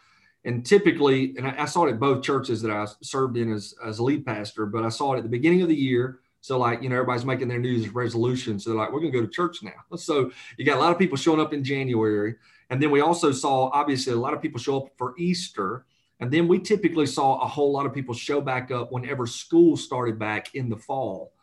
And 0.46 0.65
typically, 0.65 1.36
and 1.38 1.46
I, 1.46 1.63
I 1.63 1.65
saw 1.65 1.86
it 1.86 1.91
at 1.91 2.00
both 2.00 2.24
churches 2.24 2.62
that 2.62 2.72
I 2.72 2.88
served 3.01 3.36
in 3.36 3.51
as, 3.51 3.75
as 3.86 4.00
a 4.00 4.03
lead 4.03 4.25
pastor, 4.25 4.65
but 4.65 4.86
I 4.86 4.89
saw 4.89 5.13
it 5.13 5.17
at 5.17 5.24
the 5.24 5.29
beginning 5.29 5.62
of 5.62 5.67
the 5.67 5.75
year. 5.75 6.19
So, 6.39 6.57
like, 6.57 6.81
you 6.81 6.88
know, 6.88 6.96
everybody's 6.96 7.25
making 7.25 7.50
their 7.50 7.60
New 7.60 7.69
Year's 7.69 7.93
resolutions. 7.93 8.63
So, 8.63 8.69
they're 8.69 8.79
like, 8.79 8.93
we're 8.93 9.01
going 9.01 9.12
to 9.12 9.19
go 9.19 9.25
to 9.25 9.31
church 9.31 9.62
now. 9.63 9.72
So, 9.98 10.31
you 10.55 10.63
got 10.63 10.77
a 10.77 10.79
lot 10.79 10.93
of 10.93 11.00
people 11.00 11.17
showing 11.17 11.41
up 11.41 11.53
in 11.53 11.65
January. 11.65 12.36
And 12.69 12.81
then 12.81 12.91
we 12.91 13.01
also 13.01 13.31
saw, 13.31 13.69
obviously, 13.69 14.13
a 14.13 14.17
lot 14.17 14.33
of 14.33 14.41
people 14.41 14.59
show 14.59 14.77
up 14.81 14.89
for 14.97 15.13
Easter. 15.17 15.86
And 16.19 16.31
then 16.31 16.47
we 16.47 16.59
typically 16.59 17.05
saw 17.05 17.41
a 17.41 17.47
whole 17.47 17.71
lot 17.71 17.86
of 17.86 17.93
people 17.93 18.13
show 18.13 18.41
back 18.41 18.71
up 18.71 18.91
whenever 18.91 19.25
school 19.25 19.77
started 19.77 20.19
back 20.19 20.53
in 20.55 20.69
the 20.69 20.77
fall. 20.77 21.33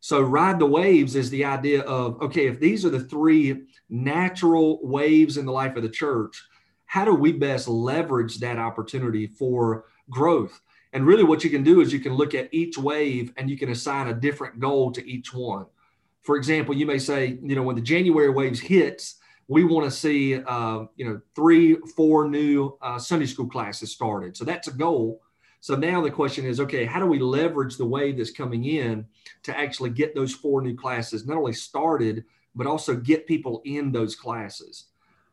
So, 0.00 0.20
ride 0.20 0.58
the 0.58 0.66
waves 0.66 1.16
is 1.16 1.30
the 1.30 1.44
idea 1.44 1.82
of 1.82 2.20
okay, 2.22 2.46
if 2.46 2.60
these 2.60 2.84
are 2.84 2.90
the 2.90 3.00
three 3.00 3.66
natural 3.88 4.78
waves 4.82 5.38
in 5.38 5.46
the 5.46 5.52
life 5.52 5.76
of 5.76 5.82
the 5.82 5.88
church, 5.88 6.44
how 6.86 7.04
do 7.04 7.14
we 7.14 7.32
best 7.32 7.66
leverage 7.68 8.38
that 8.38 8.58
opportunity 8.58 9.26
for 9.26 9.86
growth? 10.08 10.60
And 10.92 11.06
really, 11.06 11.24
what 11.24 11.44
you 11.44 11.50
can 11.50 11.64
do 11.64 11.80
is 11.80 11.92
you 11.92 12.00
can 12.00 12.14
look 12.14 12.34
at 12.34 12.52
each 12.52 12.78
wave 12.78 13.32
and 13.36 13.50
you 13.50 13.58
can 13.58 13.70
assign 13.70 14.08
a 14.08 14.14
different 14.14 14.60
goal 14.60 14.92
to 14.92 15.06
each 15.08 15.34
one. 15.34 15.66
For 16.22 16.36
example, 16.36 16.74
you 16.76 16.86
may 16.86 16.98
say, 16.98 17.38
you 17.42 17.56
know, 17.56 17.62
when 17.62 17.76
the 17.76 17.82
January 17.82 18.30
waves 18.30 18.60
hits, 18.60 19.16
we 19.48 19.64
want 19.64 19.90
to 19.90 19.90
see, 19.90 20.36
uh, 20.36 20.84
you 20.96 21.06
know, 21.06 21.20
three, 21.34 21.76
four 21.96 22.28
new 22.28 22.76
uh, 22.82 22.98
Sunday 22.98 23.26
school 23.26 23.48
classes 23.48 23.90
started. 23.90 24.36
So 24.36 24.44
that's 24.44 24.68
a 24.68 24.72
goal. 24.72 25.22
So 25.60 25.74
now 25.74 26.02
the 26.02 26.10
question 26.10 26.44
is, 26.44 26.60
okay, 26.60 26.84
how 26.84 27.00
do 27.00 27.06
we 27.06 27.18
leverage 27.18 27.76
the 27.76 27.86
wave 27.86 28.18
that's 28.18 28.30
coming 28.30 28.66
in 28.66 29.06
to 29.44 29.58
actually 29.58 29.90
get 29.90 30.14
those 30.14 30.34
four 30.34 30.60
new 30.60 30.76
classes 30.76 31.26
not 31.26 31.38
only 31.38 31.54
started, 31.54 32.24
but 32.54 32.66
also 32.66 32.94
get 32.94 33.26
people 33.26 33.62
in 33.64 33.90
those 33.90 34.14
classes? 34.14 34.84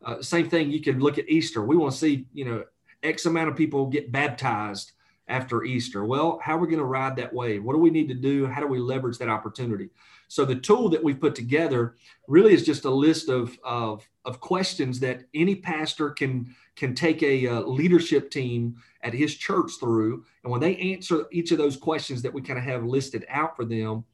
Uh, 0.04 0.20
same 0.22 0.48
thing, 0.48 0.70
you 0.70 0.80
can 0.80 0.98
look 0.98 1.18
at 1.18 1.28
Easter. 1.28 1.62
We 1.62 1.76
want 1.76 1.92
to 1.92 1.98
see, 1.98 2.26
you 2.32 2.44
know, 2.44 2.64
X 3.02 3.26
amount 3.26 3.50
of 3.50 3.56
people 3.56 3.86
get 3.86 4.10
baptized 4.10 4.92
after 5.28 5.64
Easter. 5.64 6.04
Well, 6.04 6.38
how 6.42 6.56
are 6.56 6.60
we 6.60 6.68
going 6.68 6.78
to 6.78 6.84
ride 6.84 7.16
that 7.16 7.32
wave? 7.32 7.64
What 7.64 7.72
do 7.72 7.78
we 7.78 7.90
need 7.90 8.08
to 8.08 8.14
do? 8.14 8.46
How 8.46 8.60
do 8.60 8.66
we 8.66 8.78
leverage 8.78 9.18
that 9.18 9.28
opportunity? 9.28 9.90
So 10.28 10.44
the 10.44 10.56
tool 10.56 10.88
that 10.90 11.02
we've 11.02 11.20
put 11.20 11.34
together 11.34 11.96
really 12.26 12.52
is 12.52 12.64
just 12.64 12.84
a 12.84 12.90
list 12.90 13.28
of, 13.28 13.56
of, 13.64 14.08
of 14.24 14.40
questions 14.40 15.00
that 15.00 15.24
any 15.34 15.56
pastor 15.56 16.10
can, 16.10 16.54
can 16.74 16.94
take 16.94 17.22
a 17.22 17.46
uh, 17.46 17.60
leadership 17.60 18.30
team 18.30 18.76
at 19.02 19.14
his 19.14 19.36
church 19.36 19.72
through. 19.78 20.24
And 20.42 20.50
when 20.50 20.60
they 20.60 20.76
answer 20.76 21.26
each 21.30 21.52
of 21.52 21.58
those 21.58 21.76
questions 21.76 22.22
that 22.22 22.32
we 22.32 22.42
kind 22.42 22.58
of 22.58 22.64
have 22.64 22.84
listed 22.84 23.24
out 23.28 23.56
for 23.56 23.64
them, 23.64 24.04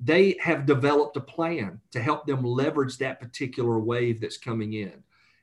they 0.00 0.36
have 0.40 0.66
developed 0.66 1.16
a 1.16 1.20
plan 1.20 1.80
to 1.92 2.02
help 2.02 2.26
them 2.26 2.42
leverage 2.42 2.98
that 2.98 3.20
particular 3.20 3.78
wave 3.78 4.20
that's 4.20 4.36
coming 4.36 4.72
in. 4.72 4.92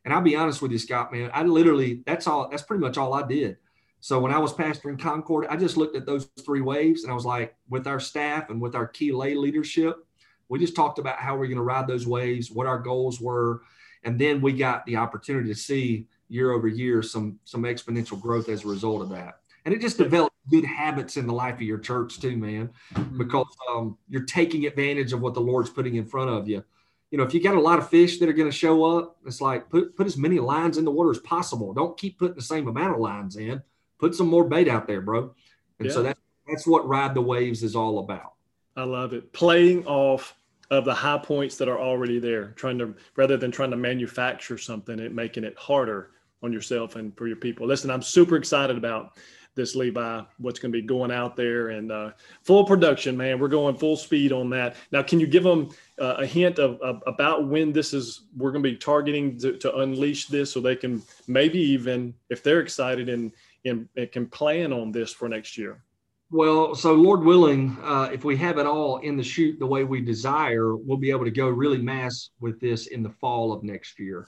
And 0.03 0.13
I'll 0.13 0.21
be 0.21 0.35
honest 0.35 0.61
with 0.61 0.71
you, 0.71 0.79
Scott, 0.79 1.13
man, 1.13 1.29
I 1.33 1.43
literally, 1.43 2.03
that's 2.05 2.27
all, 2.27 2.49
that's 2.49 2.63
pretty 2.63 2.81
much 2.81 2.97
all 2.97 3.13
I 3.13 3.25
did. 3.25 3.57
So 4.01 4.19
when 4.19 4.31
I 4.31 4.39
was 4.39 4.53
pastoring 4.53 4.99
Concord, 4.99 5.47
I 5.49 5.57
just 5.57 5.77
looked 5.77 5.95
at 5.95 6.05
those 6.05 6.29
three 6.45 6.61
waves 6.61 7.03
and 7.03 7.11
I 7.11 7.15
was 7.15 7.25
like, 7.25 7.55
with 7.69 7.85
our 7.85 7.99
staff 7.99 8.49
and 8.49 8.61
with 8.61 8.75
our 8.75 8.87
key 8.87 9.11
lay 9.11 9.35
leadership, 9.35 10.05
we 10.47 10.57
just 10.57 10.75
talked 10.75 10.99
about 10.99 11.17
how 11.17 11.33
we're 11.35 11.47
going 11.47 11.57
to 11.57 11.63
ride 11.63 11.87
those 11.87 12.07
waves, 12.07 12.49
what 12.49 12.67
our 12.67 12.79
goals 12.79 13.19
were. 13.19 13.61
And 14.03 14.19
then 14.19 14.41
we 14.41 14.53
got 14.53 14.85
the 14.85 14.95
opportunity 14.95 15.49
to 15.49 15.55
see 15.55 16.07
year 16.29 16.51
over 16.51 16.67
year 16.67 17.01
some 17.01 17.39
some 17.43 17.63
exponential 17.63 18.19
growth 18.19 18.49
as 18.49 18.63
a 18.63 18.67
result 18.67 19.01
of 19.01 19.09
that. 19.09 19.39
And 19.65 19.73
it 19.73 19.81
just 19.81 19.97
develops 19.97 20.35
good 20.49 20.63
habits 20.65 21.17
in 21.17 21.27
the 21.27 21.33
life 21.33 21.55
of 21.55 21.61
your 21.61 21.77
church 21.77 22.19
too, 22.19 22.37
man, 22.37 22.69
mm-hmm. 22.93 23.17
because 23.17 23.45
um, 23.69 23.97
you're 24.07 24.23
taking 24.23 24.65
advantage 24.65 25.11
of 25.13 25.21
what 25.21 25.33
the 25.33 25.41
Lord's 25.41 25.69
putting 25.69 25.95
in 25.95 26.05
front 26.05 26.29
of 26.29 26.47
you. 26.47 26.63
You 27.11 27.17
know, 27.17 27.23
if 27.23 27.33
you 27.33 27.41
got 27.41 27.55
a 27.55 27.61
lot 27.61 27.79
of 27.79 27.89
fish 27.89 28.19
that 28.19 28.29
are 28.29 28.33
going 28.33 28.49
to 28.49 28.55
show 28.55 28.85
up, 28.85 29.17
it's 29.25 29.41
like 29.41 29.69
put 29.69 29.95
put 29.95 30.07
as 30.07 30.17
many 30.17 30.39
lines 30.39 30.77
in 30.77 30.85
the 30.85 30.91
water 30.91 31.11
as 31.11 31.19
possible. 31.19 31.73
Don't 31.73 31.97
keep 31.97 32.17
putting 32.17 32.35
the 32.35 32.41
same 32.41 32.67
amount 32.67 32.93
of 32.93 32.99
lines 32.99 33.35
in. 33.35 33.61
Put 33.99 34.15
some 34.15 34.27
more 34.27 34.43
bait 34.43 34.67
out 34.67 34.87
there, 34.87 35.01
bro. 35.01 35.35
And 35.79 35.87
yeah. 35.87 35.93
so 35.93 36.03
that's 36.03 36.19
that's 36.47 36.65
what 36.65 36.87
ride 36.87 37.13
the 37.13 37.21
waves 37.21 37.63
is 37.63 37.75
all 37.75 37.99
about. 37.99 38.33
I 38.75 38.83
love 38.83 39.13
it. 39.13 39.31
Playing 39.33 39.85
off 39.85 40.35
of 40.71 40.85
the 40.85 40.93
high 40.93 41.17
points 41.17 41.57
that 41.57 41.67
are 41.67 41.79
already 41.79 42.19
there, 42.19 42.51
trying 42.51 42.77
to 42.79 42.95
rather 43.15 43.37
than 43.37 43.51
trying 43.51 43.71
to 43.71 43.77
manufacture 43.77 44.57
something 44.57 44.99
and 44.99 45.15
making 45.15 45.43
it 45.43 45.57
harder 45.57 46.11
on 46.41 46.53
yourself 46.53 46.95
and 46.95 47.15
for 47.17 47.27
your 47.27 47.35
people. 47.35 47.67
Listen, 47.67 47.91
I'm 47.91 48.01
super 48.01 48.35
excited 48.35 48.77
about 48.77 49.17
this 49.55 49.75
Levi, 49.75 50.21
what's 50.37 50.59
going 50.59 50.71
to 50.71 50.81
be 50.81 50.85
going 50.87 51.11
out 51.11 51.35
there 51.35 51.69
and 51.69 51.91
uh, 51.91 52.11
full 52.43 52.63
production, 52.63 53.17
man. 53.17 53.39
We're 53.39 53.49
going 53.49 53.75
full 53.75 53.97
speed 53.97 54.31
on 54.31 54.49
that. 54.51 54.77
Now, 54.91 55.03
can 55.03 55.19
you 55.19 55.27
give 55.27 55.43
them 55.43 55.69
uh, 55.99 56.15
a 56.19 56.25
hint 56.25 56.59
of, 56.59 56.79
of, 56.79 57.03
about 57.07 57.47
when 57.47 57.73
this 57.73 57.93
is, 57.93 58.21
we're 58.37 58.51
going 58.51 58.63
to 58.63 58.71
be 58.71 58.77
targeting 58.77 59.37
to, 59.39 59.57
to, 59.57 59.75
unleash 59.77 60.27
this 60.27 60.53
so 60.53 60.61
they 60.61 60.77
can 60.77 61.01
maybe 61.27 61.59
even, 61.59 62.13
if 62.29 62.41
they're 62.41 62.61
excited 62.61 63.09
and, 63.09 63.33
and, 63.65 63.87
can 64.11 64.27
plan 64.27 64.73
on 64.73 64.91
this 64.91 65.11
for 65.11 65.29
next 65.29 65.57
year? 65.57 65.83
Well, 66.31 66.75
so 66.75 66.93
Lord 66.93 67.23
willing, 67.23 67.75
uh, 67.81 68.09
if 68.13 68.23
we 68.23 68.37
have 68.37 68.59
it 68.59 68.67
all 68.67 68.97
in 68.97 69.17
the 69.17 69.23
chute 69.23 69.57
the 69.57 69.65
way 69.65 69.83
we 69.83 69.99
desire, 69.99 70.75
we'll 70.75 70.97
be 70.97 71.09
able 71.09 71.25
to 71.25 71.31
go 71.31 71.47
really 71.49 71.79
mass 71.79 72.29
with 72.39 72.59
this 72.59 72.87
in 72.87 73.01
the 73.01 73.09
fall 73.09 73.51
of 73.51 73.63
next 73.63 73.99
year 73.99 74.27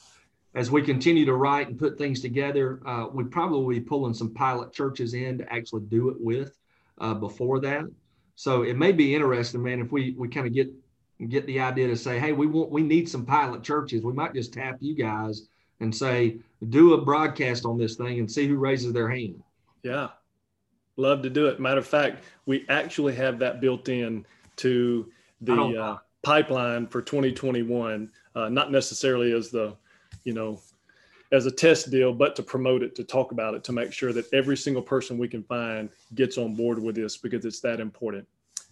as 0.54 0.70
we 0.70 0.82
continue 0.82 1.26
to 1.26 1.34
write 1.34 1.68
and 1.70 1.80
put 1.80 1.98
things 1.98 2.22
together, 2.22 2.82
uh, 2.86 3.08
we 3.12 3.24
probably 3.24 3.80
be 3.80 3.86
pulling 3.86 4.14
some 4.14 4.34
pilot 4.34 4.74
churches 4.74 5.14
in 5.14 5.38
to 5.38 5.54
actually 5.54 5.84
do 5.84 6.10
it 6.10 6.18
with 6.20 6.58
uh, 7.00 7.14
before 7.14 7.60
that. 7.62 7.86
So 8.36 8.64
it 8.64 8.78
may 8.78 8.92
be 8.92 9.16
interesting, 9.16 9.64
man, 9.64 9.80
if 9.80 9.92
we 9.92 10.16
we 10.18 10.28
kind 10.28 10.48
of 10.48 10.54
get 10.54 10.70
get 11.30 11.46
the 11.46 11.60
idea 11.60 11.88
to 11.88 11.96
say, 11.96 12.20
hey, 12.20 12.34
we 12.34 12.48
want 12.48 12.72
we 12.72 12.82
need 12.82 13.08
some 13.08 13.26
pilot 13.26 13.64
churches. 13.64 14.04
We 14.04 14.14
might 14.14 14.34
just 14.34 14.54
tap 14.54 14.78
you 14.80 14.96
guys 14.96 15.48
and 15.82 15.94
say, 15.94 16.38
do 16.70 16.94
a 16.94 17.02
broadcast 17.02 17.66
on 17.66 17.78
this 17.78 17.96
thing 17.96 18.20
and 18.20 18.32
see 18.32 18.48
who 18.48 18.56
raises 18.56 18.94
their 18.94 19.10
hand. 19.10 19.44
Yeah, 19.84 20.10
love 20.96 21.22
to 21.24 21.30
do 21.30 21.48
it. 21.48 21.60
Matter 21.60 21.80
of 21.80 21.88
fact, 21.88 22.24
we 22.46 22.66
actually 22.70 23.16
have 23.16 23.40
that 23.40 23.60
built 23.60 23.90
in 23.90 24.26
to 24.58 25.12
the 25.42 25.56
uh, 25.56 25.98
pipeline 26.22 26.88
for 26.88 27.02
2021. 27.02 28.10
Uh, 28.34 28.48
not 28.48 28.72
necessarily 28.72 29.34
as 29.34 29.50
the 29.50 29.76
you 30.24 30.34
know, 30.34 30.60
as 31.32 31.46
a 31.46 31.52
test 31.52 31.90
deal, 31.90 32.14
but 32.14 32.36
to 32.36 32.44
promote 32.44 32.84
it, 32.84 32.96
to 32.96 33.04
talk 33.04 33.32
about 33.32 33.54
it, 33.54 33.64
to 33.64 33.72
make 33.72 33.94
sure 33.94 34.14
that 34.14 34.32
every 34.34 34.58
single 34.58 34.82
person 34.82 35.18
we 35.18 35.28
can 35.28 35.44
find 35.44 35.90
gets 36.14 36.38
on 36.38 36.56
board 36.56 36.82
with 36.82 36.96
this 36.96 37.18
because 37.18 37.46
it's 37.46 37.62
that 37.62 37.80
important. 37.80 38.28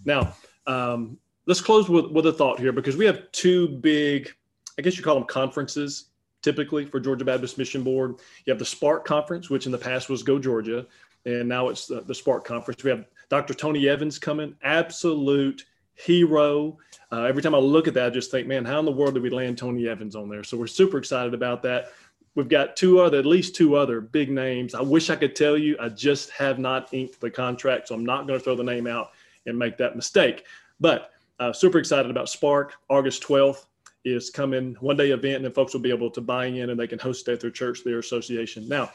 Now, 0.05 0.35
um, 0.67 1.17
let's 1.45 1.61
close 1.61 1.89
with, 1.89 2.11
with 2.11 2.27
a 2.27 2.33
thought 2.33 2.59
here 2.59 2.71
because 2.71 2.97
we 2.97 3.05
have 3.05 3.31
two 3.31 3.67
big, 3.67 4.31
I 4.77 4.81
guess 4.81 4.97
you 4.97 5.03
call 5.03 5.15
them 5.15 5.25
conferences 5.25 6.08
typically 6.41 6.85
for 6.85 6.99
Georgia 6.99 7.25
Baptist 7.25 7.57
Mission 7.57 7.83
Board. 7.83 8.15
You 8.45 8.51
have 8.51 8.59
the 8.59 8.65
Spark 8.65 9.05
Conference, 9.05 9.49
which 9.49 9.65
in 9.65 9.71
the 9.71 9.77
past 9.77 10.09
was 10.09 10.23
Go 10.23 10.39
Georgia, 10.39 10.85
and 11.25 11.47
now 11.47 11.69
it's 11.69 11.87
the, 11.87 12.01
the 12.01 12.15
Spark 12.15 12.45
Conference. 12.45 12.83
We 12.83 12.91
have 12.91 13.05
Dr. 13.29 13.53
Tony 13.53 13.87
Evans 13.87 14.17
coming, 14.17 14.55
absolute 14.63 15.65
hero. 15.95 16.77
Uh, 17.11 17.23
every 17.23 17.41
time 17.41 17.55
I 17.55 17.59
look 17.59 17.87
at 17.87 17.93
that, 17.95 18.07
I 18.07 18.09
just 18.09 18.31
think, 18.31 18.47
man, 18.47 18.65
how 18.65 18.79
in 18.79 18.85
the 18.85 18.91
world 18.91 19.15
did 19.15 19.23
we 19.23 19.29
land 19.29 19.57
Tony 19.57 19.87
Evans 19.87 20.15
on 20.15 20.29
there? 20.29 20.43
So 20.43 20.57
we're 20.57 20.67
super 20.67 20.97
excited 20.97 21.33
about 21.33 21.61
that. 21.63 21.91
We've 22.35 22.47
got 22.47 22.77
two 22.77 22.99
other, 22.99 23.17
at 23.17 23.25
least 23.25 23.55
two 23.55 23.75
other 23.75 23.99
big 23.99 24.29
names. 24.29 24.73
I 24.73 24.81
wish 24.81 25.09
I 25.09 25.15
could 25.15 25.35
tell 25.35 25.57
you. 25.57 25.75
I 25.79 25.89
just 25.89 26.29
have 26.31 26.59
not 26.59 26.93
inked 26.93 27.19
the 27.19 27.29
contract, 27.29 27.87
so 27.87 27.95
I'm 27.95 28.05
not 28.05 28.27
going 28.27 28.39
to 28.39 28.43
throw 28.43 28.55
the 28.55 28.63
name 28.63 28.87
out 28.87 29.11
and 29.45 29.57
make 29.57 29.77
that 29.77 29.95
mistake. 29.95 30.45
But 30.79 31.11
uh, 31.39 31.51
super 31.53 31.79
excited 31.79 32.09
about 32.09 32.29
Spark, 32.29 32.73
August 32.87 33.23
12th. 33.23 33.65
Is 34.05 34.29
coming 34.29 34.75
one 34.79 34.97
day 34.97 35.11
event, 35.11 35.37
and 35.37 35.45
then 35.45 35.51
folks 35.51 35.73
will 35.73 35.81
be 35.81 35.89
able 35.89 36.09
to 36.11 36.21
buy 36.21 36.45
in 36.45 36.69
and 36.69 36.79
they 36.79 36.87
can 36.87 36.99
host 36.99 37.27
it 37.27 37.33
at 37.33 37.39
their 37.39 37.51
church, 37.51 37.83
their 37.83 37.99
association. 37.99 38.67
Now, 38.67 38.91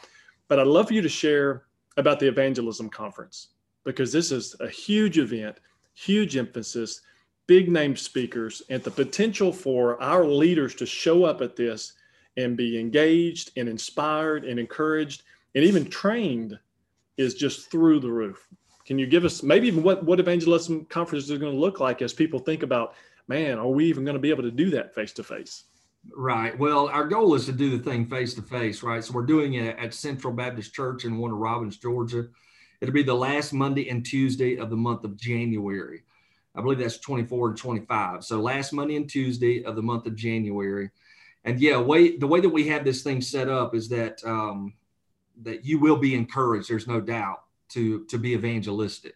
but 0.47 0.59
I'd 0.59 0.67
love 0.67 0.87
for 0.87 0.93
you 0.93 1.01
to 1.01 1.09
share 1.09 1.63
about 1.97 2.19
the 2.19 2.27
evangelism 2.27 2.89
conference 2.89 3.49
because 3.83 4.11
this 4.11 4.31
is 4.31 4.55
a 4.59 4.67
huge 4.67 5.17
event, 5.17 5.57
huge 5.93 6.37
emphasis, 6.37 7.01
big 7.47 7.69
name 7.69 7.95
speakers, 7.95 8.61
and 8.69 8.83
the 8.83 8.91
potential 8.91 9.53
for 9.53 10.01
our 10.01 10.25
leaders 10.25 10.75
to 10.75 10.85
show 10.85 11.23
up 11.23 11.41
at 11.41 11.55
this 11.55 11.93
and 12.37 12.57
be 12.57 12.79
engaged 12.79 13.51
and 13.55 13.69
inspired 13.69 14.43
and 14.43 14.59
encouraged 14.59 15.23
and 15.53 15.63
even 15.63 15.85
trained 15.85 16.59
is 17.17 17.33
just 17.33 17.71
through 17.71 17.99
the 17.99 18.11
roof. 18.11 18.47
Can 18.85 18.99
you 18.99 19.07
give 19.07 19.25
us 19.25 19.41
maybe 19.41 19.67
even 19.67 19.83
what, 19.83 20.03
what 20.03 20.19
evangelism 20.19 20.85
conferences 20.85 21.31
are 21.31 21.37
going 21.37 21.53
to 21.53 21.59
look 21.59 21.79
like 21.79 22.01
as 22.01 22.13
people 22.13 22.39
think 22.39 22.61
about, 22.61 22.93
man, 23.27 23.57
are 23.57 23.67
we 23.67 23.85
even 23.85 24.05
going 24.05 24.15
to 24.15 24.21
be 24.21 24.29
able 24.29 24.43
to 24.43 24.51
do 24.51 24.69
that 24.71 24.93
face 24.93 25.13
to 25.13 25.23
face? 25.23 25.63
Right. 26.15 26.57
Well, 26.57 26.87
our 26.87 27.07
goal 27.07 27.33
is 27.33 27.45
to 27.45 27.51
do 27.51 27.75
the 27.75 27.83
thing 27.83 28.05
face 28.05 28.33
to 28.35 28.41
face, 28.41 28.83
right? 28.83 29.03
So 29.03 29.13
we're 29.13 29.25
doing 29.25 29.55
it 29.55 29.77
at 29.77 29.93
Central 29.93 30.33
Baptist 30.33 30.73
Church 30.73 31.05
in 31.05 31.17
Warner 31.17 31.35
Robins, 31.35 31.77
Georgia. 31.77 32.27
It'll 32.81 32.93
be 32.93 33.03
the 33.03 33.13
last 33.13 33.53
Monday 33.53 33.89
and 33.89 34.05
Tuesday 34.05 34.57
of 34.57 34.69
the 34.69 34.75
month 34.75 35.03
of 35.03 35.17
January. 35.17 36.03
I 36.55 36.61
believe 36.61 36.79
that's 36.79 36.99
24 36.99 37.49
and 37.49 37.57
25. 37.57 38.23
So 38.23 38.39
last 38.39 38.71
Monday 38.71 38.95
and 38.95 39.09
Tuesday 39.09 39.63
of 39.63 39.75
the 39.75 39.81
month 39.81 40.05
of 40.05 40.15
January. 40.15 40.89
And 41.43 41.59
yeah, 41.59 41.77
way 41.79 42.17
the 42.17 42.27
way 42.27 42.39
that 42.39 42.49
we 42.49 42.67
have 42.67 42.83
this 42.83 43.03
thing 43.03 43.21
set 43.21 43.49
up 43.49 43.75
is 43.75 43.89
that 43.89 44.23
um, 44.25 44.73
that 45.43 45.65
you 45.65 45.79
will 45.79 45.97
be 45.97 46.15
encouraged. 46.15 46.69
There's 46.69 46.87
no 46.87 47.01
doubt 47.01 47.43
to 47.69 48.05
to 48.05 48.17
be 48.17 48.33
evangelistic. 48.33 49.15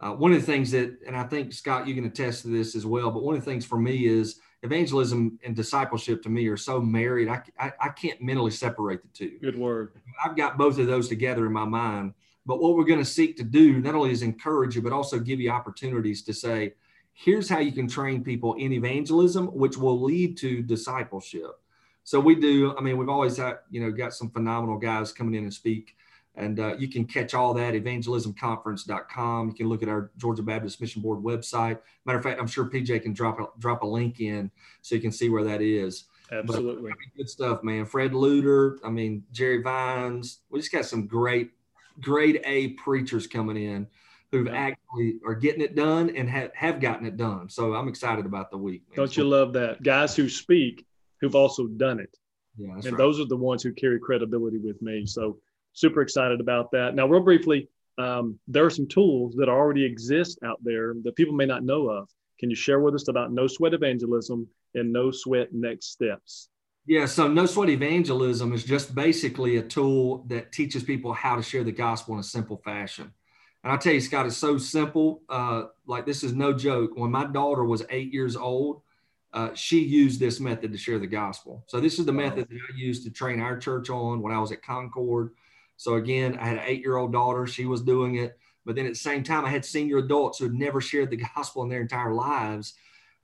Uh, 0.00 0.12
one 0.12 0.32
of 0.32 0.40
the 0.40 0.46
things 0.46 0.70
that, 0.72 0.98
and 1.06 1.16
I 1.16 1.24
think 1.24 1.52
Scott, 1.52 1.86
you 1.86 1.94
can 1.94 2.04
attest 2.04 2.42
to 2.42 2.48
this 2.48 2.74
as 2.74 2.84
well. 2.84 3.10
But 3.10 3.22
one 3.22 3.34
of 3.34 3.44
the 3.44 3.50
things 3.50 3.64
for 3.64 3.78
me 3.78 4.06
is 4.06 4.40
evangelism 4.62 5.38
and 5.44 5.56
discipleship 5.56 6.22
to 6.22 6.28
me 6.28 6.46
are 6.48 6.56
so 6.56 6.80
married. 6.80 7.28
I, 7.28 7.42
I, 7.58 7.72
I 7.80 7.88
can't 7.90 8.20
mentally 8.20 8.50
separate 8.50 9.02
the 9.02 9.08
two. 9.08 9.38
Good 9.40 9.58
word. 9.58 9.92
I've 10.22 10.36
got 10.36 10.58
both 10.58 10.78
of 10.78 10.86
those 10.86 11.08
together 11.08 11.46
in 11.46 11.52
my 11.52 11.64
mind. 11.64 12.12
But 12.44 12.60
what 12.60 12.76
we're 12.76 12.84
going 12.84 13.00
to 13.00 13.04
seek 13.04 13.36
to 13.38 13.42
do 13.42 13.80
not 13.80 13.94
only 13.94 14.12
is 14.12 14.22
encourage 14.22 14.76
you, 14.76 14.82
but 14.82 14.92
also 14.92 15.18
give 15.18 15.40
you 15.40 15.50
opportunities 15.50 16.22
to 16.22 16.34
say, 16.34 16.74
here's 17.12 17.48
how 17.48 17.58
you 17.58 17.72
can 17.72 17.88
train 17.88 18.22
people 18.22 18.54
in 18.54 18.72
evangelism, 18.72 19.46
which 19.48 19.76
will 19.76 20.00
lead 20.00 20.36
to 20.38 20.62
discipleship. 20.62 21.58
So 22.04 22.20
we 22.20 22.36
do. 22.36 22.76
I 22.76 22.82
mean, 22.82 22.98
we've 22.98 23.08
always 23.08 23.38
had, 23.38 23.58
you 23.70 23.80
know, 23.80 23.90
got 23.90 24.14
some 24.14 24.30
phenomenal 24.30 24.78
guys 24.78 25.10
coming 25.10 25.34
in 25.34 25.44
and 25.44 25.52
speak. 25.52 25.96
And 26.36 26.60
uh, 26.60 26.76
you 26.76 26.88
can 26.88 27.06
catch 27.06 27.32
all 27.32 27.54
that 27.54 27.74
evangelismconference.com. 27.74 29.48
You 29.48 29.54
can 29.54 29.68
look 29.68 29.82
at 29.82 29.88
our 29.88 30.10
Georgia 30.18 30.42
Baptist 30.42 30.80
Mission 30.80 31.00
Board 31.00 31.22
website. 31.24 31.78
Matter 32.04 32.18
of 32.18 32.24
fact, 32.24 32.38
I'm 32.38 32.46
sure 32.46 32.66
PJ 32.66 33.02
can 33.02 33.14
drop 33.14 33.40
a, 33.40 33.46
drop 33.58 33.82
a 33.82 33.86
link 33.86 34.20
in 34.20 34.50
so 34.82 34.94
you 34.94 35.00
can 35.00 35.12
see 35.12 35.30
where 35.30 35.44
that 35.44 35.62
is. 35.62 36.04
Absolutely. 36.30 36.90
But, 36.90 36.98
good 37.16 37.30
stuff, 37.30 37.62
man. 37.62 37.86
Fred 37.86 38.12
Luter, 38.12 38.78
I 38.84 38.90
mean, 38.90 39.24
Jerry 39.32 39.62
Vines. 39.62 40.40
We 40.50 40.60
just 40.60 40.72
got 40.72 40.84
some 40.84 41.06
great, 41.06 41.52
grade 42.00 42.42
A 42.44 42.68
preachers 42.70 43.26
coming 43.26 43.56
in 43.56 43.86
who've 44.32 44.46
yeah. 44.46 44.54
actually 44.54 45.18
are 45.24 45.34
getting 45.34 45.62
it 45.62 45.74
done 45.74 46.14
and 46.14 46.28
have, 46.28 46.50
have 46.54 46.80
gotten 46.80 47.06
it 47.06 47.16
done. 47.16 47.48
So 47.48 47.74
I'm 47.74 47.88
excited 47.88 48.26
about 48.26 48.50
the 48.50 48.58
week. 48.58 48.82
Man. 48.88 48.96
Don't 48.96 49.16
you 49.16 49.24
love 49.24 49.52
that? 49.54 49.82
Guys 49.82 50.16
who 50.16 50.28
speak 50.28 50.84
who've 51.20 51.34
also 51.34 51.66
done 51.66 52.00
it. 52.00 52.14
Yeah, 52.58 52.72
and 52.72 52.84
right. 52.84 52.96
those 52.96 53.20
are 53.20 53.26
the 53.26 53.36
ones 53.36 53.62
who 53.62 53.72
carry 53.72 53.98
credibility 53.98 54.58
with 54.58 54.80
me. 54.80 55.06
So 55.06 55.38
super 55.76 56.00
excited 56.00 56.40
about 56.40 56.70
that. 56.72 56.94
Now, 56.94 57.06
real 57.06 57.22
briefly, 57.22 57.68
um, 57.98 58.38
there 58.48 58.64
are 58.64 58.70
some 58.70 58.88
tools 58.88 59.34
that 59.36 59.48
already 59.48 59.84
exist 59.84 60.38
out 60.44 60.58
there 60.64 60.94
that 61.04 61.16
people 61.16 61.34
may 61.34 61.46
not 61.46 61.64
know 61.64 61.88
of. 61.88 62.08
Can 62.40 62.50
you 62.50 62.56
share 62.56 62.80
with 62.80 62.94
us 62.94 63.08
about 63.08 63.30
no 63.30 63.46
sweat 63.46 63.74
evangelism 63.74 64.48
and 64.74 64.92
no 64.92 65.10
sweat 65.10 65.48
next 65.52 65.92
steps? 65.92 66.48
Yeah, 66.86 67.06
so 67.06 67.28
no 67.28 67.46
sweat 67.46 67.68
evangelism 67.68 68.52
is 68.52 68.64
just 68.64 68.94
basically 68.94 69.56
a 69.56 69.62
tool 69.62 70.24
that 70.28 70.52
teaches 70.52 70.82
people 70.82 71.12
how 71.12 71.36
to 71.36 71.42
share 71.42 71.64
the 71.64 71.72
gospel 71.72 72.14
in 72.14 72.20
a 72.20 72.24
simple 72.24 72.56
fashion. 72.64 73.12
And 73.62 73.72
I 73.72 73.76
tell 73.76 73.92
you, 73.92 74.00
Scott, 74.00 74.26
it's 74.26 74.36
so 74.36 74.58
simple. 74.58 75.22
Uh, 75.28 75.64
like 75.86 76.06
this 76.06 76.22
is 76.22 76.32
no 76.32 76.52
joke. 76.52 76.92
When 76.94 77.10
my 77.10 77.26
daughter 77.26 77.64
was 77.64 77.84
eight 77.90 78.12
years 78.12 78.36
old, 78.36 78.82
uh, 79.32 79.52
she 79.54 79.80
used 79.80 80.20
this 80.20 80.40
method 80.40 80.72
to 80.72 80.78
share 80.78 80.98
the 80.98 81.06
gospel. 81.06 81.64
So 81.66 81.80
this 81.80 81.98
is 81.98 82.06
the 82.06 82.12
wow. 82.12 82.28
method 82.28 82.48
that 82.48 82.54
I 82.54 82.76
used 82.76 83.04
to 83.04 83.10
train 83.10 83.40
our 83.40 83.58
church 83.58 83.90
on 83.90 84.22
when 84.22 84.32
I 84.32 84.38
was 84.38 84.52
at 84.52 84.62
Concord. 84.62 85.32
So 85.76 85.94
again, 85.94 86.38
I 86.40 86.46
had 86.46 86.58
an 86.58 86.64
eight-year-old 86.66 87.12
daughter. 87.12 87.46
She 87.46 87.66
was 87.66 87.82
doing 87.82 88.16
it, 88.16 88.38
but 88.64 88.74
then 88.74 88.86
at 88.86 88.92
the 88.92 88.98
same 88.98 89.22
time, 89.22 89.44
I 89.44 89.50
had 89.50 89.64
senior 89.64 89.98
adults 89.98 90.38
who 90.38 90.46
had 90.46 90.54
never 90.54 90.80
shared 90.80 91.10
the 91.10 91.24
gospel 91.36 91.62
in 91.62 91.68
their 91.68 91.82
entire 91.82 92.14
lives, 92.14 92.74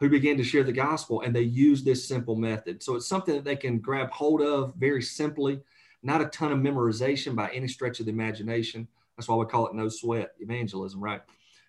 who 0.01 0.09
began 0.09 0.37
to 0.37 0.45
share 0.45 0.65
the 0.65 0.73
gospel, 0.73 1.21
and 1.21 1.35
they 1.35 1.43
used 1.43 1.85
this 1.85 2.07
simple 2.07 2.37
method. 2.37 2.83
So 2.83 2.97
it's 2.97 3.07
something 3.07 3.35
that 3.35 3.45
they 3.45 3.57
can 3.57 3.79
grab 3.79 4.11
hold 4.11 4.43
of 4.43 4.75
very 4.77 5.03
simply, 5.03 5.61
not 6.03 6.21
a 6.21 6.27
ton 6.27 6.53
of 6.53 6.59
memorization 6.59 7.37
by 7.37 7.51
any 7.51 7.69
stretch 7.69 8.01
of 8.01 8.07
the 8.07 8.12
imagination. 8.12 8.88
That's 9.17 9.29
why 9.29 9.37
we 9.37 9.47
call 9.47 9.69
it 9.69 9.75
no 9.75 9.88
sweat 9.88 10.33
evangelism, 10.41 11.01
right? 11.01 11.23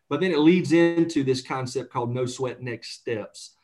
But 0.10 0.20
then 0.20 0.32
it 0.32 0.40
leads 0.40 0.72
into 0.72 1.24
this 1.24 1.42
concept 1.42 1.92
called 1.92 2.14
no 2.14 2.26
sweat 2.26 2.62
next 2.62 2.92
steps. 2.94 3.56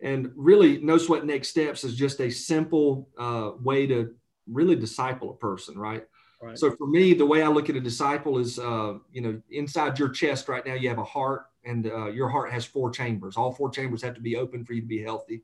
And 0.00 0.30
really, 0.36 0.78
no 0.78 0.98
sweat 0.98 1.24
next 1.24 1.48
steps 1.48 1.82
is 1.82 1.96
just 1.96 2.20
a 2.20 2.30
simple 2.30 3.08
uh, 3.18 3.52
way 3.60 3.86
to 3.86 4.14
really 4.46 4.76
disciple 4.76 5.30
a 5.30 5.36
person, 5.36 5.78
right? 5.78 6.04
Right. 6.40 6.58
So 6.58 6.70
for 6.70 6.86
me, 6.86 7.14
the 7.14 7.26
way 7.26 7.42
I 7.42 7.48
look 7.48 7.68
at 7.68 7.76
a 7.76 7.80
disciple 7.80 8.38
is, 8.38 8.58
uh, 8.58 8.94
you 9.12 9.20
know, 9.20 9.40
inside 9.50 9.98
your 9.98 10.08
chest 10.08 10.48
right 10.48 10.64
now, 10.64 10.74
you 10.74 10.88
have 10.88 10.98
a 10.98 11.04
heart, 11.04 11.46
and 11.64 11.86
uh, 11.86 12.06
your 12.06 12.28
heart 12.28 12.52
has 12.52 12.64
four 12.64 12.90
chambers. 12.90 13.36
All 13.36 13.52
four 13.52 13.70
chambers 13.70 14.02
have 14.02 14.14
to 14.14 14.20
be 14.20 14.36
open 14.36 14.64
for 14.64 14.72
you 14.72 14.80
to 14.80 14.86
be 14.86 15.02
healthy. 15.02 15.42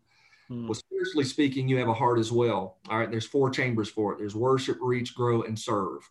Hmm. 0.49 0.69
Well, 0.69 0.75
spiritually 0.75 1.25
speaking, 1.25 1.69
you 1.69 1.79
have 1.79 1.89
a 1.89 1.95
heart 1.95 2.21
as 2.21 2.31
well. 2.31 2.79
All 2.89 2.99
right, 2.99 3.11
there's 3.11 3.27
four 3.27 3.51
chambers 3.51 3.89
for 3.89 4.13
it. 4.13 4.19
There's 4.19 4.37
worship, 4.37 4.79
reach, 4.81 5.15
grow, 5.15 5.43
and 5.43 5.59
serve. 5.59 6.09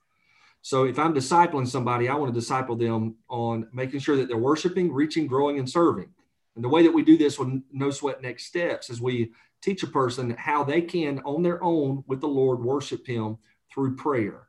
So 0.61 0.83
if 0.83 0.99
I'm 0.99 1.13
discipling 1.13 1.67
somebody, 1.67 2.09
I 2.09 2.15
want 2.15 2.33
to 2.33 2.39
disciple 2.39 2.75
them 2.75 3.15
on 3.29 3.67
making 3.73 3.99
sure 3.99 4.17
that 4.17 4.27
they're 4.27 4.37
worshiping, 4.37 4.91
reaching, 4.91 5.27
growing, 5.27 5.59
and 5.59 5.69
serving. 5.69 6.09
And 6.55 6.63
the 6.63 6.69
way 6.69 6.83
that 6.83 6.91
we 6.91 7.03
do 7.03 7.17
this 7.17 7.39
with 7.39 7.61
no 7.71 7.89
sweat 7.89 8.21
next 8.21 8.45
steps 8.45 8.89
is 8.89 9.01
we 9.01 9.31
teach 9.61 9.83
a 9.83 9.87
person 9.87 10.31
how 10.31 10.63
they 10.63 10.81
can, 10.81 11.19
on 11.19 11.41
their 11.41 11.63
own, 11.63 12.03
with 12.07 12.19
the 12.19 12.27
Lord, 12.27 12.61
worship 12.61 13.07
Him 13.07 13.37
through 13.73 13.95
prayer 13.95 14.47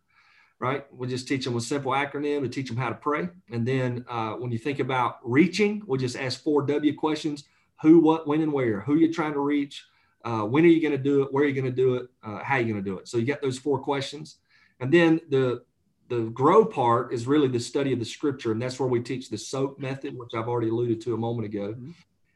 right? 0.65 0.87
We 0.91 1.09
just 1.09 1.29
teach 1.29 1.45
them 1.45 1.57
a 1.57 1.61
simple 1.61 1.93
acronym 1.93 2.41
to 2.41 2.49
teach 2.49 2.69
them 2.69 2.79
how 2.79 2.89
to 2.89 2.95
pray. 2.95 3.29
And 3.53 3.69
then 3.69 4.07
uh, 4.09 4.33
when 4.33 4.51
you 4.51 4.57
think 4.57 4.79
about 4.79 5.19
reaching, 5.23 5.83
we'll 5.87 6.01
just 6.01 6.17
ask 6.17 6.43
four 6.43 6.63
W 6.63 6.97
questions 6.97 7.45
who, 7.83 8.01
what, 8.01 8.27
when, 8.27 8.41
and 8.41 8.51
where. 8.51 8.81
Who 8.81 8.95
you're 8.97 9.13
trying 9.13 9.35
to 9.35 9.41
reach, 9.41 9.85
uh, 10.25 10.45
when 10.53 10.65
are 10.65 10.69
you 10.69 10.81
going 10.81 10.97
to 10.97 11.07
do 11.11 11.23
it, 11.23 11.33
where 11.33 11.45
are 11.45 11.47
you 11.47 11.53
going 11.53 11.73
to 11.75 11.83
do 11.85 11.97
it, 11.97 12.07
uh, 12.23 12.43
how 12.43 12.55
are 12.55 12.61
you 12.61 12.73
going 12.73 12.83
to 12.83 12.91
do 12.91 12.97
it. 12.99 13.09
So 13.09 13.19
you 13.19 13.27
get 13.27 13.43
those 13.43 13.59
four 13.59 13.79
questions. 13.79 14.39
And 14.81 14.91
then 14.91 15.21
the 15.29 15.65
the 16.09 16.21
grow 16.31 16.65
part 16.65 17.13
is 17.15 17.27
really 17.27 17.49
the 17.49 17.61
study 17.61 17.93
of 17.93 17.99
the 17.99 18.05
scripture. 18.05 18.53
And 18.53 18.61
that's 18.61 18.79
where 18.79 18.89
we 18.89 19.01
teach 19.01 19.31
the 19.31 19.39
SOAP 19.39 19.79
method, 19.79 20.17
which 20.17 20.35
I've 20.35 20.49
already 20.49 20.69
alluded 20.69 21.01
to 21.03 21.15
a 21.15 21.17
moment 21.19 21.47
ago. 21.47 21.69
Mm-hmm. 21.73 21.91